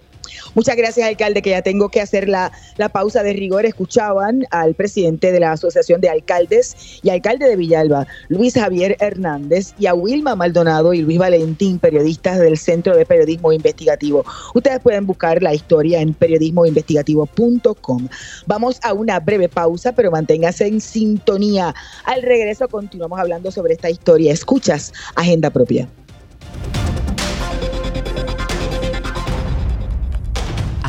[0.55, 2.51] Muchas gracias, alcalde, que ya tengo que hacer la,
[2.91, 3.65] pausa de rigor.
[3.65, 9.73] Escuchaban al presidente de la Asociación de Alcaldes y alcalde de Villalba, Luis Javier Hernández,
[9.77, 14.25] y a Wilma Maldonado y Luis Valentín, periodistas del Centro de Periodismo Investigativo.
[14.53, 18.07] Ustedes pueden buscar la historia en periodismoinvestigativo.com.
[18.47, 21.75] Vamos a una breve pausa, pero manténgase en sintonía.
[22.05, 24.33] Al regreso continuamos hablando sobre esta historia.
[24.33, 25.87] Escuchas Agenda Propia.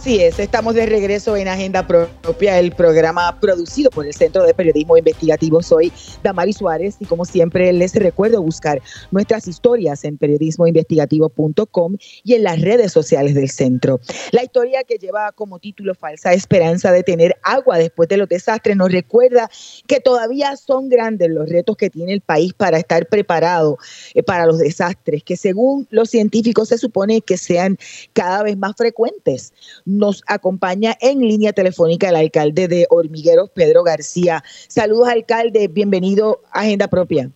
[0.00, 4.54] Así es, estamos de regreso en Agenda Propia, el programa producido por el Centro de
[4.54, 5.62] Periodismo Investigativo.
[5.62, 12.44] Soy Damari Suárez y como siempre les recuerdo buscar nuestras historias en periodismoinvestigativo.com y en
[12.44, 14.00] las redes sociales del centro.
[14.32, 18.78] La historia que lleva como título Falsa Esperanza de tener agua después de los desastres
[18.78, 19.50] nos recuerda
[19.86, 23.76] que todavía son grandes los retos que tiene el país para estar preparado
[24.14, 27.76] eh, para los desastres, que según los científicos se supone que sean
[28.14, 29.52] cada vez más frecuentes
[29.98, 34.42] nos acompaña en línea telefónica el alcalde de Hormigueros, Pedro García.
[34.44, 35.68] Saludos, alcalde.
[35.68, 37.30] Bienvenido a Agenda Propia.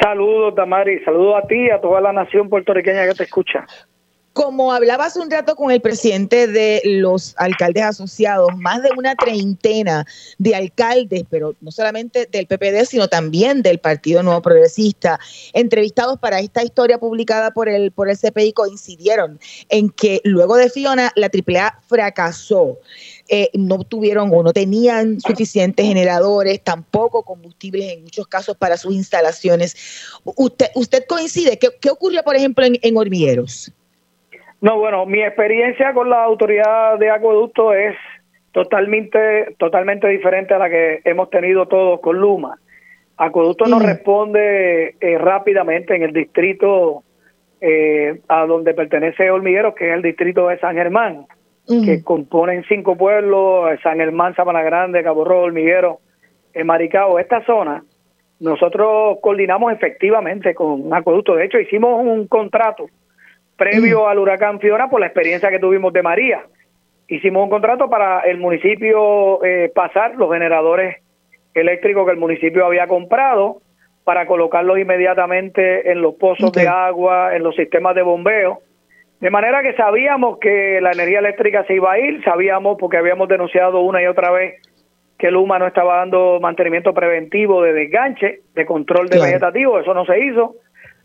[0.00, 1.02] Saludos, Damari.
[1.04, 3.66] Saludos a ti y a toda la nación puertorriqueña que te escucha.
[4.34, 10.04] Como hablabas un rato con el presidente de los alcaldes asociados, más de una treintena
[10.38, 15.20] de alcaldes, pero no solamente del PPD, sino también del Partido Nuevo Progresista,
[15.52, 20.68] entrevistados para esta historia publicada por el, por el CPI, coincidieron en que luego de
[20.68, 22.80] Fiona, la AAA fracasó.
[23.28, 28.94] Eh, no tuvieron o no tenían suficientes generadores, tampoco combustibles en muchos casos para sus
[28.94, 29.76] instalaciones.
[30.24, 31.56] ¿Usted, usted coincide?
[31.56, 32.94] ¿Qué, qué ocurrió, por ejemplo, en, en?
[34.64, 37.94] No, bueno, mi experiencia con la autoridad de acueducto es
[38.50, 42.56] totalmente, totalmente diferente a la que hemos tenido todos con Luma.
[43.18, 47.02] Acueducto nos responde eh, rápidamente en el distrito
[47.60, 51.26] eh, a donde pertenece Hormigueros, que es el distrito de San Germán,
[51.66, 55.98] que componen cinco pueblos, San Germán, Sabana Grande, Cabo Rojo, Hormiguero,
[56.54, 57.18] en Maricao.
[57.18, 57.84] Esta zona,
[58.40, 61.34] nosotros coordinamos efectivamente con Acueducto.
[61.34, 62.86] De hecho, hicimos un contrato
[63.56, 66.44] previo al huracán Fiona por la experiencia que tuvimos de María.
[67.08, 70.96] Hicimos un contrato para el municipio eh, pasar los generadores
[71.52, 73.60] eléctricos que el municipio había comprado
[74.04, 78.60] para colocarlos inmediatamente en los pozos de agua, en los sistemas de bombeo.
[79.20, 83.28] De manera que sabíamos que la energía eléctrica se iba a ir, sabíamos porque habíamos
[83.28, 84.60] denunciado una y otra vez
[85.18, 90.04] que Luma no estaba dando mantenimiento preventivo de desganche, de control de vegetativo, eso no
[90.04, 90.56] se hizo.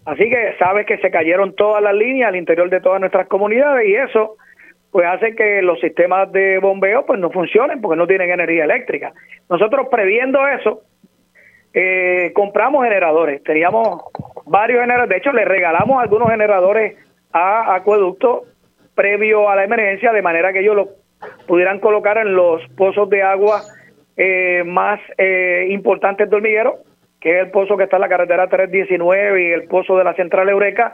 [0.05, 3.87] Así que sabes que se cayeron todas las líneas al interior de todas nuestras comunidades
[3.87, 4.37] y eso
[4.91, 9.13] pues hace que los sistemas de bombeo pues no funcionen porque no tienen energía eléctrica.
[9.49, 10.81] Nosotros previendo eso,
[11.73, 14.01] eh, compramos generadores, teníamos
[14.45, 16.97] varios generadores, de hecho le regalamos algunos generadores
[17.31, 18.45] a Acueducto
[18.95, 20.89] previo a la emergencia de manera que ellos lo
[21.47, 23.61] pudieran colocar en los pozos de agua
[24.17, 26.79] eh, más eh, importantes de hormiguero
[27.19, 30.13] que es el pozo que está en la carretera 319 y el pozo de la
[30.13, 30.93] central Eureka,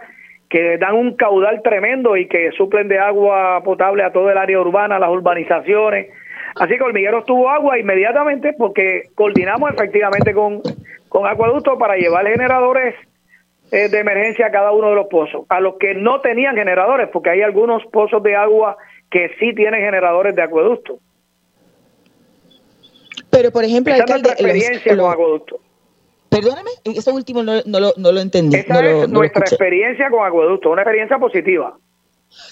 [0.50, 4.60] que dan un caudal tremendo y que suplen de agua potable a todo el área
[4.60, 6.08] urbana, las urbanizaciones.
[6.56, 10.62] Así que Hormigueros tuvo agua inmediatamente porque coordinamos efectivamente con,
[11.10, 12.96] con Acueducto para llevar generadores
[13.72, 15.46] eh, de emergencia a cada uno de los pozos.
[15.50, 18.78] A los que no tenían generadores, porque hay algunos pozos de agua
[19.10, 21.00] que sí tienen generadores de acueducto.
[23.30, 25.60] Pero, por ejemplo, experiencia con acueducto.
[26.36, 28.58] Perdóname, eso último no, lo, no lo entendí.
[28.58, 28.68] Es
[29.10, 31.78] nuestra experiencia con acueducto, una experiencia positiva.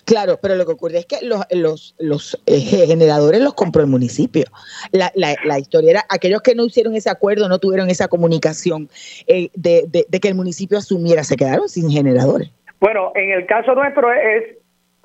[0.06, 3.90] Claro, pero lo que ocurre es que los, los, los eh, generadores los compró el
[3.90, 4.46] municipio.
[4.92, 8.90] La, la, la, historia era, aquellos que no hicieron ese acuerdo, no tuvieron esa comunicación
[9.28, 12.50] eh, de, de, que el municipio asumiera, se quedaron sin generadores.
[12.80, 14.58] Bueno, en el caso nuestro es,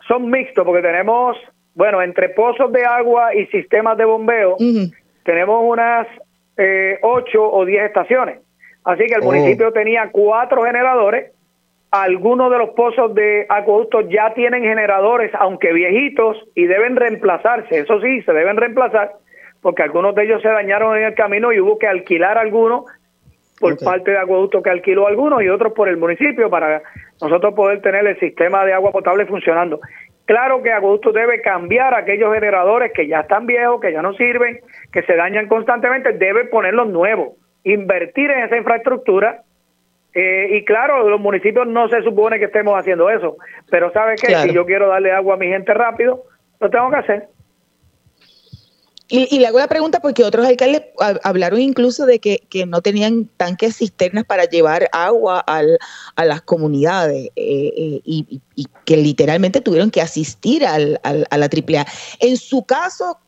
[0.07, 1.37] son mixtos porque tenemos,
[1.75, 4.57] bueno, entre pozos de agua y sistemas de bombeo,
[5.25, 6.07] tenemos unas
[6.57, 8.41] eh, ocho o diez estaciones.
[8.85, 9.27] Así que el oh.
[9.27, 11.33] municipio tenía cuatro generadores
[11.91, 17.81] algunos de los pozos de acueductos ya tienen generadores, aunque viejitos, y deben reemplazarse.
[17.81, 19.13] Eso sí, se deben reemplazar,
[19.63, 22.85] porque algunos de ellos se dañaron en el camino y hubo que alquilar algunos
[23.59, 26.83] por parte de acueducto que alquiló algunos y otros por el municipio para
[27.21, 29.81] nosotros poder tener el sistema de agua potable funcionando.
[30.27, 34.61] Claro que Acueducto debe cambiar aquellos generadores que ya están viejos, que ya no sirven,
[34.93, 37.31] que se dañan constantemente, debe ponerlos nuevos,
[37.65, 39.43] invertir en esa infraestructura.
[40.15, 43.37] Eh, y claro, los municipios no se supone que estemos haciendo eso,
[43.71, 44.35] pero ¿sabe qué?
[44.37, 46.25] Si yo quiero darle agua a mi gente rápido,
[46.61, 47.29] lo tengo que hacer.
[49.11, 50.83] Y, le hago la pregunta porque otros alcaldes
[51.25, 57.73] hablaron incluso de que, no tenían tanques cisternas para llevar agua a las comunidades eh,
[57.77, 58.41] eh, y,
[58.85, 61.87] que literalmente tuvieron que asistir al, a la AAA.
[62.21, 63.19] En su caso,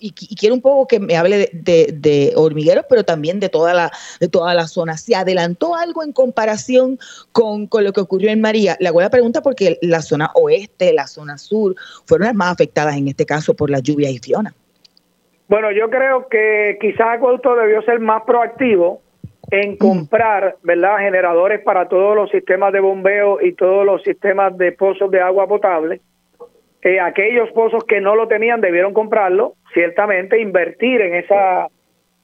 [0.00, 4.26] y, quiero un poco que me hable de, hormigueros, pero también de toda, la, de
[4.26, 6.98] toda la zona, ¿se adelantó algo en comparación
[7.30, 8.76] con, con lo que ocurrió en María?
[8.80, 12.96] Le hago la pregunta porque la zona oeste, la zona sur, fueron las más afectadas
[12.96, 14.54] en este caso por la lluvia y Fiona.
[15.50, 19.02] Bueno, yo creo que quizás Acueducto debió ser más proactivo
[19.50, 19.78] en mm.
[19.78, 25.10] comprar, ¿verdad?, generadores para todos los sistemas de bombeo y todos los sistemas de pozos
[25.10, 26.00] de agua potable.
[26.82, 31.66] Eh, aquellos pozos que no lo tenían debieron comprarlo, ciertamente, invertir en esa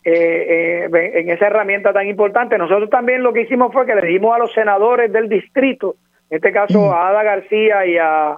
[0.05, 2.57] eh, eh, en esa herramienta tan importante.
[2.57, 5.97] Nosotros también lo que hicimos fue que le dimos a los senadores del distrito,
[6.31, 6.93] en este caso mm.
[6.93, 8.37] a Ada García y a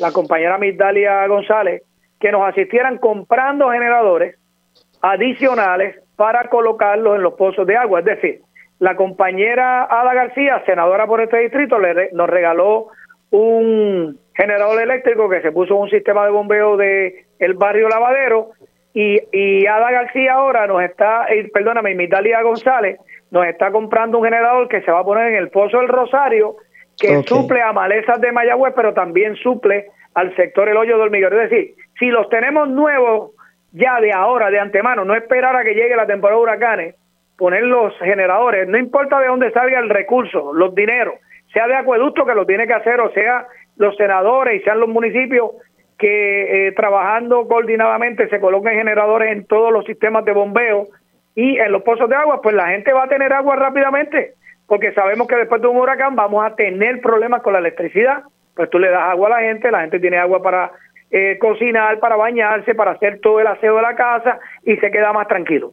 [0.00, 1.84] la compañera Migdalia González,
[2.20, 4.36] que nos asistieran comprando generadores
[5.02, 8.00] adicionales para colocarlos en los pozos de agua.
[8.00, 8.40] Es decir,
[8.78, 12.88] la compañera Ada García, senadora por este distrito, le, nos regaló
[13.30, 18.50] un generador eléctrico que se puso en un sistema de bombeo de el barrio Lavadero
[18.92, 22.98] y, y Ada García ahora nos está, eh, perdóname, Mitalia González
[23.30, 26.56] nos está comprando un generador que se va a poner en el Pozo del Rosario
[26.98, 31.40] que suple a malezas de Mayagüez, pero también suple al sector el hoyo de hormiguero.
[31.42, 33.32] Es decir, si los tenemos nuevos
[33.72, 36.94] ya de ahora, de antemano, no esperar a que llegue la temporada de huracanes,
[37.36, 41.16] poner los generadores, no importa de dónde salga el recurso, los dineros,
[41.52, 44.88] sea de acueducto que lo tiene que hacer, o sea los senadores y sean los
[44.88, 45.50] municipios
[45.98, 50.88] que eh, trabajando coordinadamente se coloquen generadores en todos los sistemas de bombeo
[51.34, 54.32] y en los pozos de agua, pues la gente va a tener agua rápidamente,
[54.66, 58.22] porque sabemos que después de un huracán vamos a tener problemas con la electricidad.
[58.54, 60.72] Pues tú le das agua a la gente, la gente tiene agua para
[61.10, 65.12] eh, cocinar, para bañarse, para hacer todo el aseo de la casa y se queda
[65.12, 65.72] más tranquilo.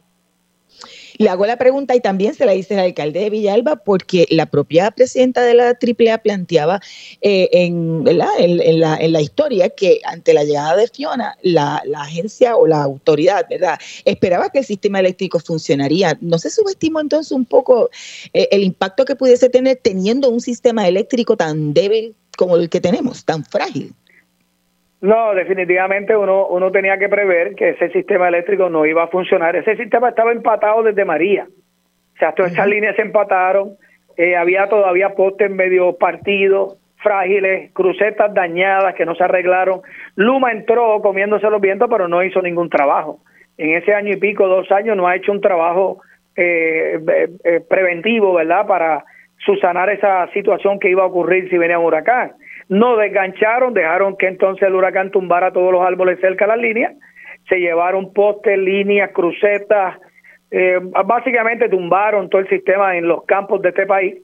[1.18, 4.48] Le hago la pregunta y también se la hice al alcalde de Villalba porque la
[4.48, 6.80] propia presidenta de la AAA planteaba
[7.22, 12.56] eh, en, En, la, en, la, historia que ante la llegada de Fiona, la, agencia
[12.56, 13.80] o la autoridad ¿verdad?
[14.06, 16.18] esperaba que el sistema eléctrico funcionaría.
[16.22, 17.90] ¿No se subestimó entonces un poco
[18.34, 22.82] eh, el impacto que pudiese tener teniendo un sistema eléctrico tan débil como el que
[22.82, 23.94] tenemos, tan frágil.
[25.04, 29.54] No, definitivamente uno, uno tenía que prever que ese sistema eléctrico no iba a funcionar.
[29.54, 31.46] Ese sistema estaba empatado desde María.
[31.46, 33.76] O sea, todas esas líneas se empataron.
[34.16, 39.82] Eh, había todavía postes medio partidos, frágiles, crucetas dañadas que no se arreglaron.
[40.16, 43.20] Luma entró comiéndose los vientos, pero no hizo ningún trabajo.
[43.58, 46.02] En ese año y pico, dos años, no ha hecho un trabajo
[46.38, 46.98] eh,
[47.44, 48.66] eh, preventivo, ¿verdad?
[48.66, 49.04] Para
[49.46, 52.36] subsanar esa situación que iba a ocurrir si venía un huracán.
[52.70, 56.94] No desgancharon, dejaron que entonces el huracán tumbara todos los árboles cerca de las líneas,
[57.50, 59.98] se llevaron postes, líneas, crucetas,
[60.52, 64.16] eh, básicamente tumbaron todo el sistema en los campos de este país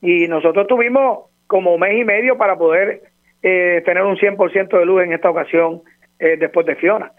[0.00, 3.02] y nosotros tuvimos como mes y medio para poder
[3.42, 5.82] eh, tener un 100% de luz en esta ocasión
[6.18, 7.12] eh, después de Fiona.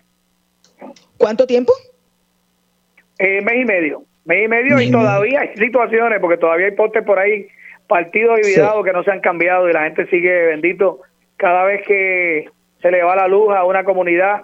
[1.17, 1.73] ¿Cuánto tiempo?
[3.19, 7.17] mes y medio mes y medio y todavía hay situaciones, porque todavía hay postes por
[7.17, 7.47] ahí
[7.89, 10.99] partidos y vidados que no se han cambiado y la gente sigue bendito.
[11.35, 12.47] Cada vez que
[12.81, 14.43] se le va la luz a una comunidad,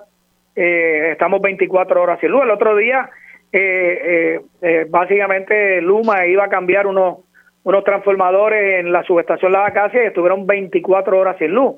[0.55, 2.43] eh, estamos 24 horas sin luz.
[2.43, 3.09] El otro día,
[3.51, 7.19] eh, eh, básicamente, Luma iba a cambiar unos,
[7.63, 11.75] unos transformadores en la subestación La Acacia y estuvieron 24 horas sin luz.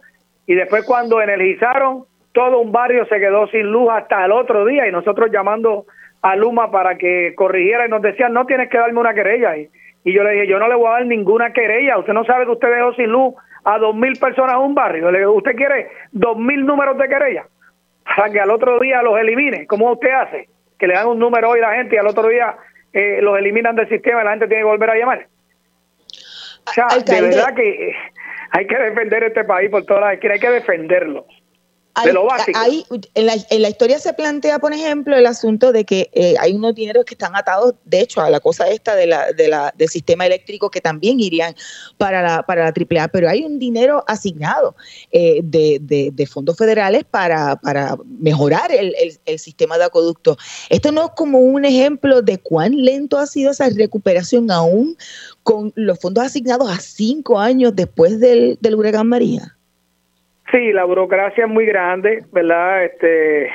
[0.48, 4.88] Y después cuando energizaron, todo un barrio se quedó sin luz hasta el otro día
[4.88, 5.86] y nosotros llamando
[6.22, 9.58] a Luma para que corrigiera y nos decían, no tienes que darme una querella.
[9.58, 9.70] Y,
[10.08, 11.98] y yo le dije, yo no le voy a dar ninguna querella.
[11.98, 13.36] Usted no sabe que usted dejó sin luz
[13.66, 15.12] a dos mil personas en un barrio.
[15.12, 17.46] Le digo, ¿usted quiere dos mil números de querella?
[18.16, 19.68] Para que al otro día los elimine.
[19.68, 20.48] ¿Cómo usted hace?
[20.80, 22.56] Que le dan un número hoy a la gente y al otro día
[22.94, 25.28] eh, los eliminan del sistema y la gente tiene que volver a llamar.
[26.70, 27.94] O sea, de verdad que
[28.52, 31.26] hay que defender este país por todas las esquinas, hay que defenderlo.
[32.04, 32.60] De lo básico.
[33.13, 37.06] en, la, historia se plantea, por ejemplo, el asunto de que eh, hay unos dineros
[37.06, 40.25] que están atados, de hecho, a la cosa esta de la, de la, del sistema
[40.25, 41.56] eléctrico que también irían
[41.98, 44.75] para la, para la AAA, pero hay un dinero asignado
[45.12, 48.95] eh, de, de, fondos federales para, para mejorar el,
[49.25, 50.37] el, sistema de acueducto.
[50.69, 54.98] Esto no es como un ejemplo de cuán lento ha sido esa recuperación aún
[55.43, 59.57] con los fondos asignados a cinco años después del, del huracán María.
[60.52, 62.85] Sí, la burocracia es muy grande, ¿verdad?
[62.85, 63.48] Este,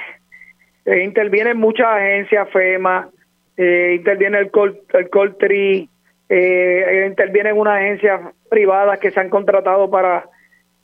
[0.85, 3.09] eh, intervienen muchas agencias, FEMA,
[3.57, 5.89] eh, interviene el, Col, el Coltri,
[6.29, 8.21] eh, intervienen unas agencias
[8.51, 10.27] privadas que se han contratado para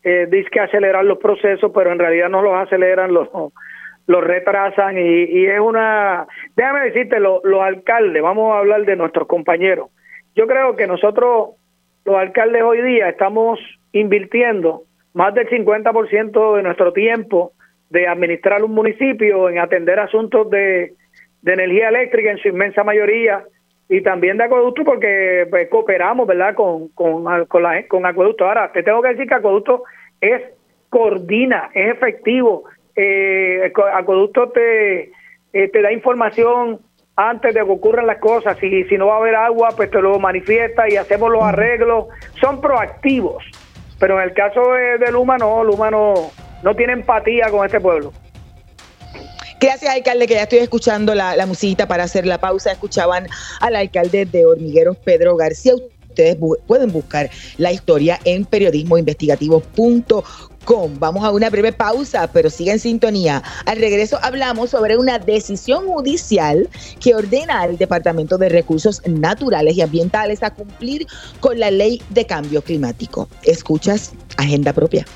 [0.02, 0.28] eh,
[0.60, 3.28] acelerar los procesos, pero en realidad no los aceleran, los,
[4.06, 6.26] los retrasan y, y es una...
[6.56, 9.90] Déjame decirte, los alcaldes, vamos a hablar de nuestros compañeros.
[10.34, 11.50] Yo creo que nosotros,
[12.04, 13.60] los alcaldes hoy día, estamos
[13.92, 14.84] invirtiendo
[15.14, 17.52] más del 50% de nuestro tiempo
[17.90, 20.94] de administrar un municipio en atender asuntos de,
[21.44, 23.42] energía eléctrica en su inmensa mayoría
[23.88, 28.46] y también de acueducto porque pues, cooperamos verdad con con con, la, con acueducto.
[28.46, 29.84] Ahora te tengo que decir que acueducto
[30.20, 30.42] es
[30.90, 32.64] coordina es efectivo.
[32.94, 35.12] Eh, acueducto te
[35.54, 36.80] eh, te da información
[37.16, 38.58] antes de que ocurran las cosas.
[38.58, 42.08] Si si no va a haber agua pues te lo manifiesta y hacemos los arreglos.
[42.38, 43.42] Son proactivos
[43.98, 44.60] pero en el caso
[45.00, 46.30] de, Luma, no, Luma no,
[46.62, 48.12] no tiene empatía con este pueblo.
[49.60, 52.70] Gracias, alcalde, que ya estoy escuchando la, la musiquita para hacer la pausa.
[52.70, 53.26] Escuchaban
[53.60, 55.72] al alcalde de Hormigueros, Pedro García.
[56.18, 62.80] Ustedes pueden buscar la historia en periodismoinvestigativo.com Vamos a una breve pausa, pero sigue en
[62.80, 63.42] sintonía.
[63.66, 66.68] Al regreso hablamos sobre una decisión judicial
[67.00, 71.06] que ordena al Departamento de Recursos Naturales y Ambientales a cumplir
[71.38, 73.28] con la ley de cambio climático.
[73.44, 75.06] Escuchas Agenda Propia.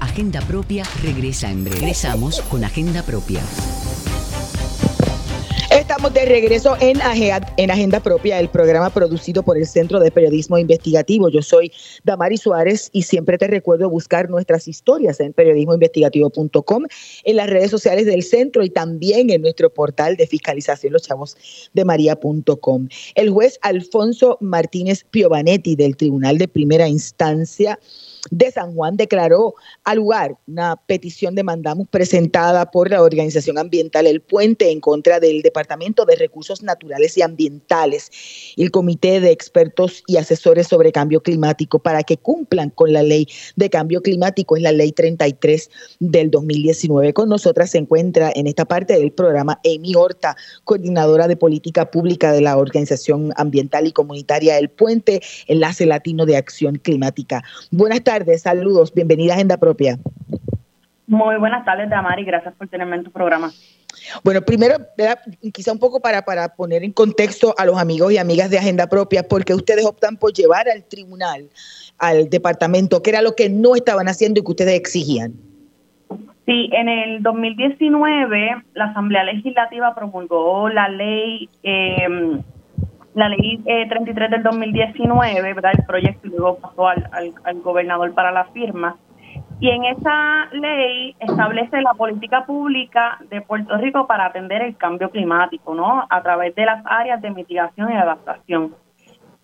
[0.00, 1.80] Agenda Propia regresa en breve.
[1.80, 3.42] Regresamos con Agenda Propia.
[6.12, 6.98] De regreso en,
[7.56, 11.28] en Agenda Propia, el programa producido por el Centro de Periodismo Investigativo.
[11.30, 11.72] Yo soy
[12.04, 16.84] Damari Suárez y siempre te recuerdo buscar nuestras historias en periodismoinvestigativo.com,
[17.24, 21.08] en las redes sociales del centro y también en nuestro portal de fiscalización los
[21.74, 22.88] de maría.com.
[23.16, 27.80] El juez Alfonso Martínez Piovanetti del Tribunal de Primera Instancia
[28.30, 29.54] de San Juan declaró
[29.84, 35.20] al lugar una petición de mandamos presentada por la organización ambiental El Puente en contra
[35.20, 38.10] del Departamento de Recursos Naturales y Ambientales
[38.56, 43.02] y el Comité de Expertos y Asesores sobre Cambio Climático para que cumplan con la
[43.02, 45.70] ley de cambio climático, es la ley 33
[46.00, 47.12] del 2019.
[47.12, 52.32] Con nosotras se encuentra en esta parte del programa Amy Horta, coordinadora de política pública
[52.32, 57.42] de la Organización Ambiental y Comunitaria El Puente, Enlace Latino de Acción Climática.
[57.70, 59.98] Buenas tardes tardes, saludos, bienvenida a Agenda Propia.
[61.06, 63.50] Muy buenas tardes, Damari, gracias por tenerme en tu programa.
[64.24, 64.76] Bueno, primero,
[65.52, 68.86] quizá un poco para, para poner en contexto a los amigos y amigas de Agenda
[68.86, 71.50] Propia, porque ustedes optan por llevar al tribunal,
[71.98, 75.34] al departamento, que era lo que no estaban haciendo y que ustedes exigían.
[76.46, 82.06] Sí, en el 2019 la Asamblea Legislativa promulgó la ley eh,
[83.16, 85.72] la ley 33 eh, del 2019, ¿verdad?
[85.76, 87.08] El proyecto luego pasó al,
[87.44, 88.96] al, gobernador para la firma.
[89.58, 95.10] Y en esa ley establece la política pública de Puerto Rico para atender el cambio
[95.10, 96.04] climático, ¿no?
[96.10, 98.74] A través de las áreas de mitigación y adaptación.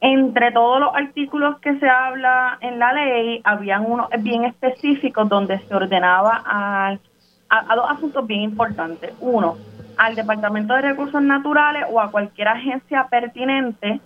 [0.02, 5.58] Entre todos los artículos que se habla en la ley, habían unos bien específicos donde
[5.60, 6.98] se ordenaba a,
[7.48, 9.14] a dos asuntos bien importantes.
[9.20, 9.56] Uno,
[9.97, 14.01] al Departamento de Recursos Naturales o a cualquier agencia pertinente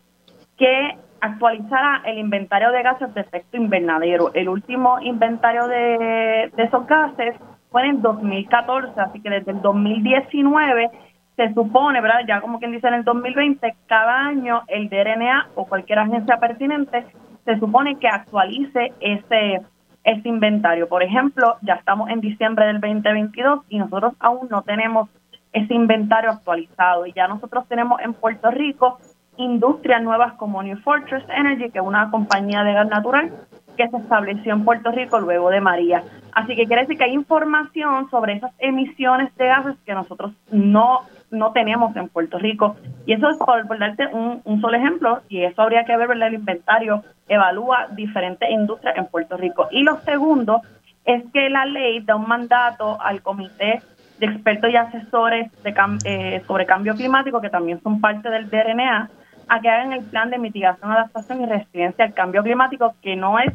[0.57, 4.32] que actualizara el inventario de gases de efecto invernadero.
[4.34, 7.34] El último inventario de, esos gases
[7.70, 10.91] fue en el 2014, así que desde el 2019
[11.37, 12.20] se supone, ¿verdad?
[12.26, 17.07] Ya como quien dice en el 2020, cada año el DRNA o cualquier agencia pertinente
[17.45, 19.61] se supone que actualice ese,
[20.05, 20.89] ese inventario.
[20.89, 25.09] Por ejemplo, ya estamos en diciembre del 2022 y nosotros aún no tenemos
[25.57, 27.07] ese inventario actualizado.
[27.07, 28.98] Y ya nosotros tenemos en Puerto Rico
[29.38, 33.32] industrias nuevas como New Fortress Energy, que es una compañía de gas natural
[33.76, 36.02] que se estableció en Puerto Rico luego de María.
[36.32, 41.00] Así que quiere decir que hay información sobre esas emisiones de gases que nosotros no,
[41.30, 42.76] no tenemos en Puerto Rico.
[43.07, 46.28] Y eso es por, darte un, un, solo ejemplo, y eso habría que ver, ¿verdad?
[46.28, 49.68] El inventario evalúa diferentes industrias en Puerto Rico.
[49.70, 50.62] Y lo segundo
[51.04, 53.80] es que la ley da un mandato al comité
[54.18, 59.10] de expertos y asesores de, eh, sobre cambio climático, que también son parte del DRNA,
[59.48, 63.38] a que hagan el plan de mitigación, adaptación y resistencia al cambio climático, que no
[63.38, 63.52] es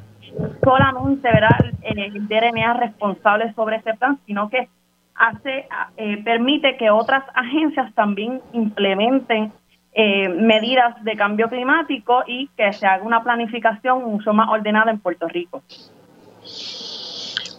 [0.64, 1.74] solamente ¿verdad?
[1.82, 4.70] el DRNA responsable sobre ese plan, sino que
[5.16, 9.52] hace eh, permite que otras agencias también implementen
[9.94, 15.00] eh, medidas de cambio climático y que se haga una planificación mucho más ordenada en
[15.00, 15.64] Puerto Rico.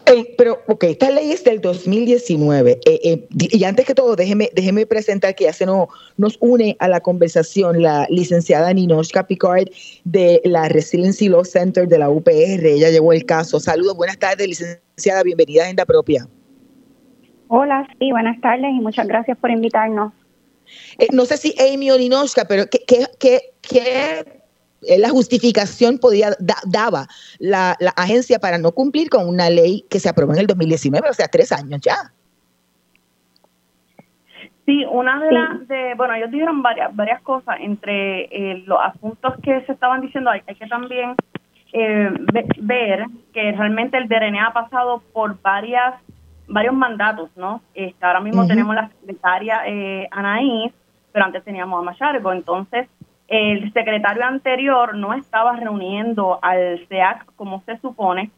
[0.06, 2.80] Eh, pero, ok, esta ley es del 2019.
[2.84, 7.00] y antes que todo, déjeme, déjeme presentar que ya se nos, nos une a la
[7.00, 9.68] conversación la licenciada Ninoshka Picard
[10.04, 12.66] de la Resiliency Law Center de la UPR.
[12.66, 13.60] Ella llevó el caso.
[13.60, 15.22] Saludos, buenas tardes, licenciada.
[15.22, 16.26] Bienvenida a Agenda Propia.
[17.48, 20.12] Hola, sí, buenas tardes y muchas gracias por invitarnos.
[20.98, 23.40] Eh, no sé si Amy o Ninoshka, pero ¿qué, qué, qué,
[23.70, 24.41] eh,
[24.98, 26.30] la justificación podía
[26.66, 27.06] daba
[27.38, 31.12] la, agencia para no cumplir con una ley que se aprobó en el 2019, o
[31.12, 32.12] sea, tres años ya?
[34.66, 39.34] Sí, una de las, de, bueno, ellos dijeron varias, varias cosas, entre eh, los asuntos
[39.42, 41.16] que se estaban diciendo, hay, que también
[42.58, 45.94] ver que realmente el DRNA ha pasado por varias
[46.48, 47.62] varios mandatos, ¿no?
[47.74, 50.72] Este, ahora mismo tenemos la secretaria eh, Anaís,
[51.12, 52.88] pero antes teníamos a Machargo, entonces
[53.32, 58.30] el secretario anterior no estaba reuniendo al SEAC como se supone.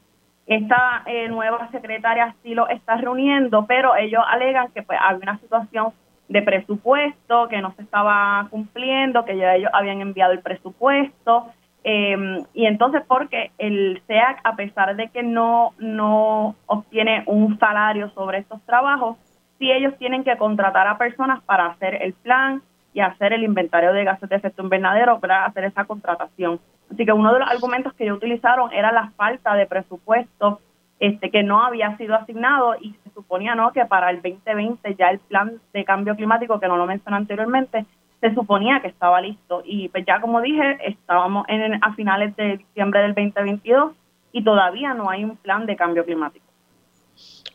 [0.47, 5.39] Esta eh, nueva secretaria sí lo está reuniendo, pero ellos alegan que pues había una
[5.41, 5.93] situación
[6.29, 11.49] de presupuesto que no se estaba cumpliendo, que ya ellos habían enviado el presupuesto,
[11.83, 18.11] eh, y entonces, porque el SEAC, a pesar de que no, no obtiene un salario
[18.11, 19.17] sobre estos trabajos,
[19.59, 22.63] sí ellos tienen que contratar a personas para hacer el plan
[22.95, 26.61] y hacer el inventario de gases de efecto invernadero, para hacer esa contratación.
[26.91, 30.61] Así que uno de los argumentos que ellos utilizaron era la falta de presupuesto
[31.01, 35.11] este que no había sido asignado y se suponía no que para el 2020 ya
[35.11, 37.85] el plan de cambio climático, que no lo mencioné anteriormente,
[38.21, 39.63] se suponía que estaba listo.
[39.65, 43.93] Y pues ya como dije, estábamos en, a finales de diciembre del 2022
[44.33, 46.45] y todavía no hay un plan de cambio climático.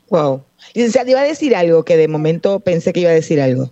[0.10, 0.44] Wow.
[0.74, 3.70] Licenciada, iba a decir algo que de momento pensé que iba a decir algo.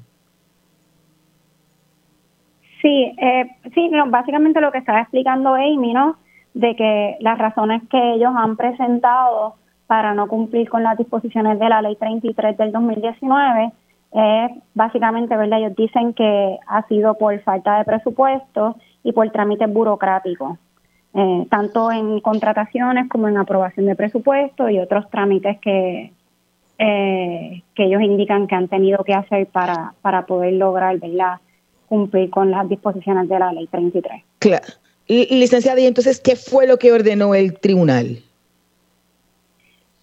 [2.87, 6.15] Sí, eh, sí, básicamente lo que estaba explicando Amy, ¿no?
[6.53, 9.55] De que las razones que ellos han presentado
[9.87, 13.73] para no cumplir con las disposiciones de la ley 33 del 2019
[14.13, 15.59] es básicamente, ¿verdad?
[15.59, 20.57] Ellos dicen que ha sido por falta de presupuesto y por trámites burocráticos,
[21.13, 26.13] eh, tanto en contrataciones como en aprobación de presupuesto y otros trámites que,
[26.77, 31.39] eh, que ellos indican que han tenido que hacer para, para poder lograr, ¿verdad?
[31.87, 34.23] Cumplir con las disposiciones de la ley 33.
[34.39, 34.65] Claro.
[35.07, 38.19] Licenciada, ¿y entonces qué fue lo que ordenó el tribunal?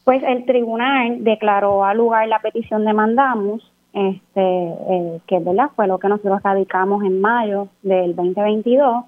[0.04, 3.62] Pues el tribunal declaró al lugar la petición de mandamos
[3.94, 5.70] este, eh, que ¿verdad?
[5.76, 9.04] fue lo que nosotros radicamos en mayo del 2022.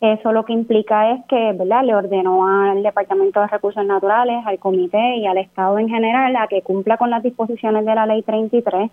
[0.00, 1.84] Eso lo que implica es que ¿verdad?
[1.84, 6.46] le ordenó al Departamento de Recursos Naturales, al Comité y al Estado en general a
[6.46, 8.90] que cumpla con las disposiciones de la Ley 33,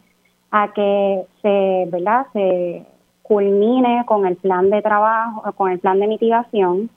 [0.52, 2.26] a que se, ¿verdad?
[2.34, 2.86] se
[3.28, 6.90] culmine con el plan de trabajo, con el plan de mitigación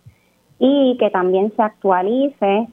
[0.59, 2.69] y que también se actualice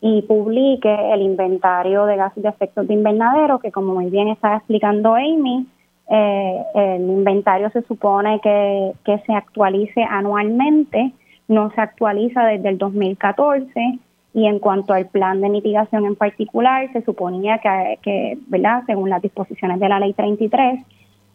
[0.00, 4.56] y publique el inventario de gases de efectos de invernadero, que como muy bien estaba
[4.56, 5.66] explicando Amy,
[6.10, 8.92] eh, el inventario se supone que,
[9.26, 11.12] se actualice anualmente,
[11.48, 13.98] no se actualiza desde el 2014
[14.34, 18.82] y en cuanto al plan de mitigación en particular, se suponía que, que ¿verdad?
[18.86, 20.80] según las disposiciones de la ley 33,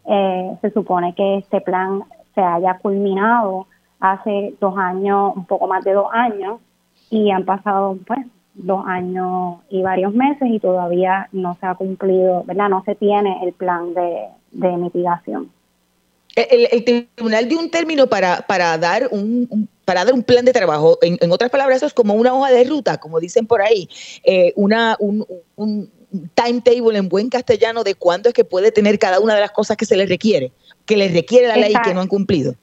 [0.10, 2.04] eh, se supone que este plan
[2.34, 3.68] se haya culminado
[4.00, 6.60] hace dos años, un poco más de dos años,
[7.12, 8.20] y han pasado pues
[8.56, 12.70] dos años y varios meses y todavía no se ha cumplido, ¿verdad?
[12.70, 14.30] No se tiene el plan de,
[14.78, 15.52] mitigación.
[16.36, 20.98] El, tribunal dio un término para, para, dar un, para dar un plan de trabajo.
[21.02, 23.88] En, otras palabras, eso es como una hoja de ruta, como dicen por ahí,
[24.24, 25.92] eh, una, un, un
[26.34, 29.78] timetable en buen castellano de cuándo es que puede tener cada una de las cosas
[29.78, 30.52] que se le requiere,
[30.86, 32.56] que le requiere la ley y que no han cumplido.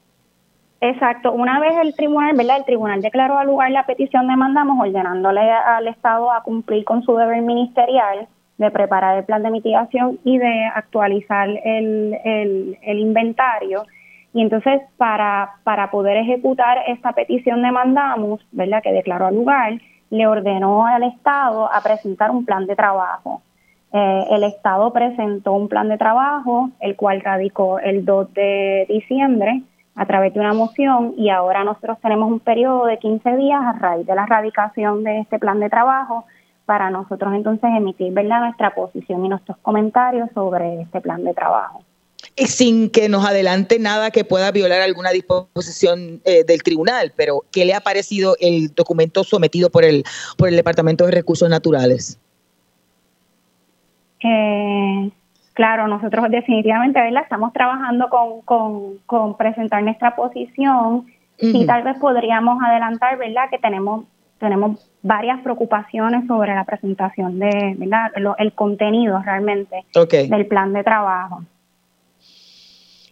[0.79, 1.31] Exacto.
[1.31, 2.57] Una vez el tribunal, ¿verdad?
[2.57, 7.01] El tribunal declaró al lugar la petición de mandamos ordenándole al Estado a cumplir con
[7.03, 8.27] su deber ministerial
[8.57, 13.85] de preparar el plan de mitigación y de actualizar el, el, inventario.
[14.33, 18.81] Y entonces, para, para poder ejecutar esta petición de mandamos, ¿verdad?
[18.83, 19.73] Que declaró al lugar,
[20.09, 23.41] le ordenó al Estado a presentar un plan de trabajo.
[23.93, 29.63] Eh, el Estado presentó un plan de trabajo, el cual radicó el 2 de diciembre
[29.95, 33.73] a través de una moción y ahora nosotros tenemos un periodo de 15 días a
[33.73, 36.25] raíz de la radicación de este plan de trabajo
[36.65, 38.41] para nosotros entonces emitir ¿verdad?
[38.41, 41.81] nuestra posición y nuestros comentarios sobre este plan de trabajo.
[42.45, 47.65] Sin que nos adelante nada que pueda violar alguna disposición eh, del tribunal, pero ¿qué
[47.65, 50.03] le ha parecido el documento sometido por el,
[50.37, 52.19] por el Departamento de Recursos Naturales?
[54.23, 55.11] Eh,
[55.53, 57.23] claro, nosotros definitivamente ¿verdad?
[57.23, 61.07] estamos trabajando con, con, presentar nuestra posición
[61.39, 63.49] y tal vez podríamos adelantar ¿verdad?
[63.49, 64.05] que tenemos
[64.39, 68.11] tenemos varias preocupaciones sobre la presentación de ¿verdad?
[68.37, 69.83] el contenido realmente
[70.29, 71.41] del plan de trabajo.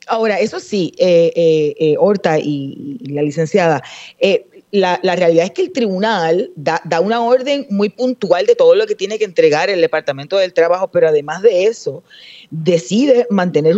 [0.08, 3.84] Ahora, eso sí, eh, eh, eh Horta y, la licenciada,
[4.20, 8.86] eh, la, realidad es que el tribunal da, una orden muy puntual de todo lo
[8.86, 12.04] que tiene que entregar el Departamento del Trabajo, pero además de eso,
[12.52, 13.76] decide mantener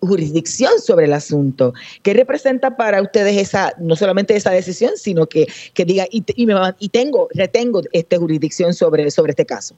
[0.00, 1.72] jurisdicción sobre el asunto.
[2.02, 6.88] ¿Qué representa para ustedes esa, no solamente esa decisión, sino que, que diga, y, y,
[6.88, 9.76] tengo, retengo esta jurisdicción sobre, sobre este caso?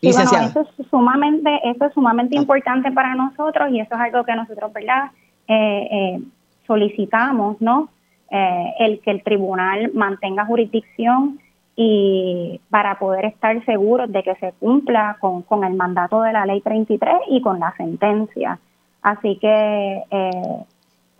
[0.00, 2.40] Eso es sumamente, eso es sumamente ah.
[2.40, 5.10] importante para nosotros y eso es algo que nosotros, ¿verdad?
[5.48, 6.20] Eh, eh,
[6.66, 7.88] solicitamos, ¿no?
[8.30, 11.40] Eh, el que el tribunal mantenga jurisdicción
[11.74, 16.44] y para poder estar seguros de que se cumpla con, con el mandato de la
[16.44, 18.58] ley 33 y con la sentencia.
[19.00, 20.02] Así que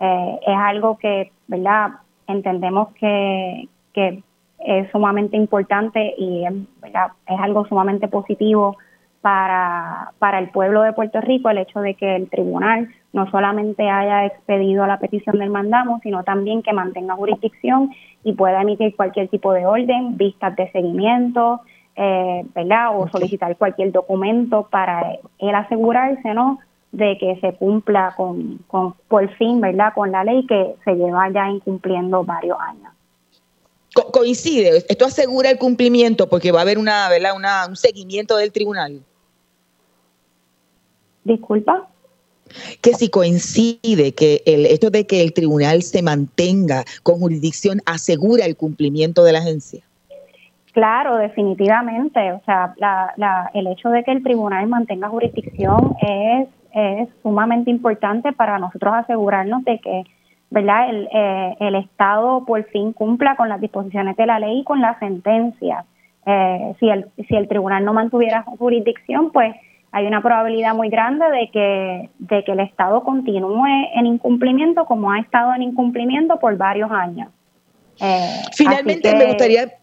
[0.01, 1.91] es algo que, ¿verdad?
[2.27, 4.21] Entendemos que, que
[4.65, 8.77] es sumamente importante y es algo sumamente positivo
[9.21, 13.89] para, para el pueblo de Puerto Rico el hecho de que el tribunal no solamente
[13.89, 17.91] haya expedido la petición del mandamo, sino también que mantenga jurisdicción
[18.23, 21.61] y pueda emitir cualquier tipo de orden, vistas de seguimiento,
[21.95, 22.97] eh, ¿verdad?
[22.97, 26.59] O solicitar cualquier documento para él asegurarse, ¿no?
[26.91, 29.93] De que se cumpla con, con, por fin, ¿verdad?
[29.93, 32.93] Con la ley que se lleva ya incumpliendo varios años
[34.07, 37.35] coincide, esto asegura el cumplimiento porque va a haber una, ¿verdad?
[37.35, 39.01] Una, un seguimiento del tribunal.
[41.23, 41.87] Disculpa.
[42.81, 48.45] Que si coincide que el hecho de que el tribunal se mantenga con jurisdicción asegura
[48.45, 49.83] el cumplimiento de la agencia.
[50.71, 52.31] Claro, definitivamente.
[52.31, 58.31] O sea, la, el hecho de que el tribunal mantenga jurisdicción es, es sumamente importante
[58.33, 60.03] para nosotros asegurarnos de que
[60.49, 60.89] ¿verdad?
[60.89, 64.81] El, eh, el Estado por fin cumpla con las disposiciones de la ley y con
[64.81, 65.85] la sentencia.
[66.25, 69.55] Eh, si, el, si el tribunal no mantuviera jurisdicción, pues
[69.91, 75.11] hay una probabilidad muy grande de que, de que el Estado continúe en incumplimiento como
[75.11, 77.29] ha estado en incumplimiento por varios años.
[77.99, 79.73] Eh, Finalmente me gustaría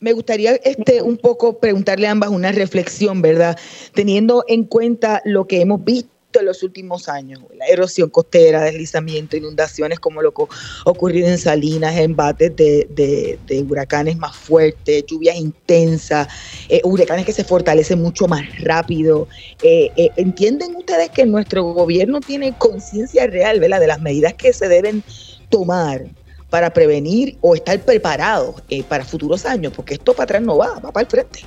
[0.00, 3.56] me gustaría este un poco preguntarle a ambas una reflexión, ¿verdad?
[3.94, 9.36] Teniendo en cuenta lo que hemos visto en los últimos años, la erosión costera, deslizamiento,
[9.36, 10.44] inundaciones como lo que
[10.84, 16.28] ocurrido en Salinas, embates de, huracanes más fuertes, lluvias intensas,
[16.68, 19.28] eh, huracanes que se fortalecen mucho más rápido.
[19.62, 24.68] Eh, eh, ¿Entienden ustedes que nuestro gobierno tiene conciencia real de las medidas que se
[24.68, 25.02] deben
[25.48, 26.04] tomar
[26.50, 29.72] para prevenir o estar preparados para futuros años?
[29.74, 31.40] Porque esto para atrás no va, va para el frente.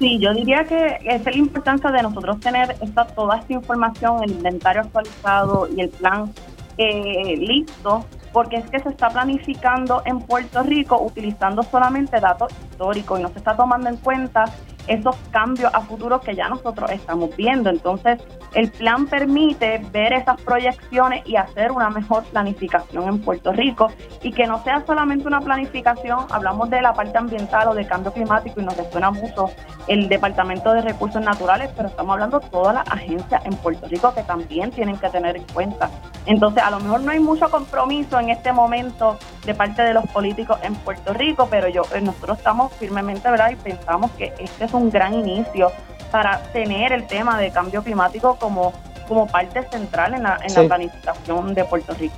[0.00, 4.30] Sí, yo diría que es la importancia de nosotros tener esta, toda esta información, el
[4.30, 6.32] inventario actualizado y el plan
[6.78, 13.20] eh, listo, porque es que se está planificando en Puerto Rico utilizando solamente datos históricos
[13.20, 14.46] y no se está tomando en cuenta
[14.86, 17.70] esos cambios a futuro que ya nosotros estamos viendo.
[17.70, 18.20] Entonces,
[18.54, 23.88] el plan permite ver esas proyecciones y hacer una mejor planificación en Puerto Rico
[24.22, 28.12] y que no sea solamente una planificación, hablamos de la parte ambiental o de cambio
[28.12, 29.50] climático y nos resuena mucho
[29.86, 34.12] el Departamento de Recursos Naturales, pero estamos hablando de todas las agencias en Puerto Rico
[34.14, 35.90] que también tienen que tener en cuenta.
[36.26, 40.06] Entonces, a lo mejor no hay mucho compromiso en este momento de parte de los
[40.08, 43.50] políticos en Puerto Rico, pero yo eh, nosotros estamos firmemente, ¿verdad?
[43.50, 45.72] Y pensamos que este es un gran inicio
[46.10, 48.72] para tener el tema de cambio climático como,
[49.08, 52.14] como parte central en la, en la planificación de Puerto Rico.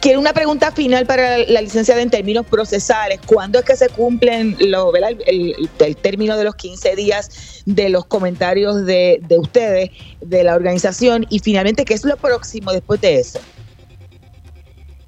[0.00, 3.20] Quiero una pregunta final para la licenciada en términos procesales.
[3.24, 8.04] ¿Cuándo es que se cumplen lo, el, el, término de los 15 días de los
[8.04, 9.90] comentarios de, de ustedes,
[10.20, 11.26] de la organización?
[11.30, 13.40] Y finalmente, ¿qué es lo próximo después de eso?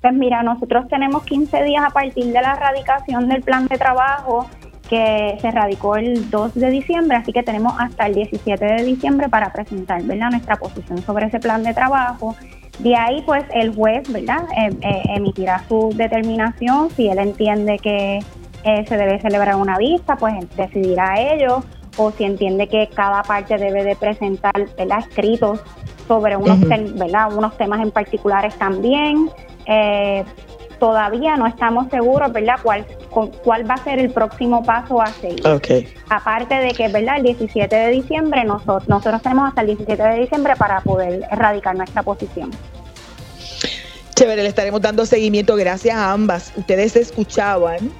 [0.01, 4.49] Pues mira, nosotros tenemos 15 días a partir de la erradicación del plan de trabajo
[4.89, 9.29] que se radicó el 2 de diciembre, así que tenemos hasta el 17 de diciembre
[9.29, 10.31] para presentar ¿verdad?
[10.31, 12.37] nuestra posición sobre ese plan de trabajo.
[12.79, 14.45] De ahí, pues, el juez ¿verdad?
[14.57, 16.91] Eh, eh, emitirá su determinación.
[16.91, 18.19] Si él entiende que
[18.65, 21.63] eh, se debe celebrar una vista, pues decidirá ello.
[21.97, 24.99] O si entiende que cada parte debe de presentar ¿verdad?
[24.99, 25.61] escritos
[26.09, 27.33] sobre unos, ¿verdad?
[27.33, 29.31] unos temas en particulares también.
[30.81, 32.85] todavía no estamos seguros, ¿verdad?, cuál,
[33.15, 35.47] cuál va a ser el próximo paso a seguir.
[35.47, 35.93] Okay.
[36.09, 37.17] Aparte de que, ¿verdad?
[37.19, 41.77] El 17 de diciembre, nosotros, nosotros tenemos hasta el 17 de diciembre para poder erradicar
[41.77, 42.51] nuestra posición.
[44.15, 45.57] Chévere, le estaremos dando seguimiento.
[45.57, 46.53] Gracias a ambas.
[46.57, 47.91] Ustedes escuchaban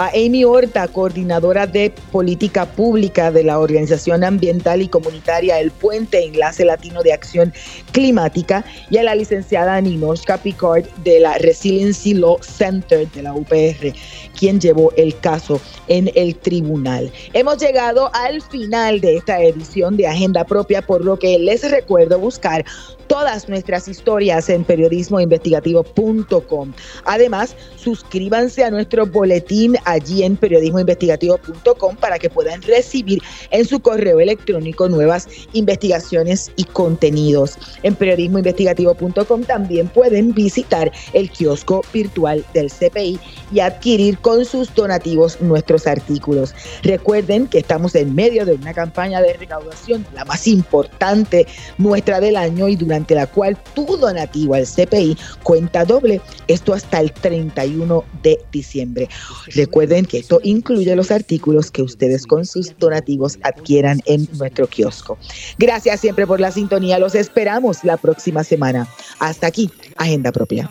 [0.00, 6.24] a Amy Horta, coordinadora de política pública de la Organización Ambiental y Comunitaria El Puente,
[6.24, 7.52] Enlace Latino de Acción
[7.92, 13.92] Climática, y a la licenciada Ninoshka Picard de la Resiliency Law Center de la UPR,
[14.38, 17.12] quien llevó el caso en el tribunal.
[17.34, 22.18] Hemos llegado al final de esta edición de Agenda Propia, por lo que les recuerdo
[22.18, 22.64] buscar
[23.10, 26.72] todas nuestras historias en periodismoinvestigativo.com.
[27.04, 34.20] Además, suscríbanse a nuestro boletín allí en periodismoinvestigativo.com para que puedan recibir en su correo
[34.20, 37.58] electrónico nuevas investigaciones y contenidos.
[37.82, 43.18] En periodismoinvestigativo.com también pueden visitar el kiosco virtual del CPI
[43.52, 46.54] y adquirir con sus donativos nuestros artículos.
[46.84, 52.36] Recuerden que estamos en medio de una campaña de recaudación, la más importante nuestra del
[52.36, 58.04] año y durante la cual tu donativo al CPI cuenta doble, esto hasta el 31
[58.22, 59.08] de diciembre.
[59.54, 65.18] Recuerden que esto incluye los artículos que ustedes con sus donativos adquieran en nuestro kiosco.
[65.58, 68.88] Gracias siempre por la sintonía, los esperamos la próxima semana.
[69.18, 70.70] Hasta aquí, Agenda Propia.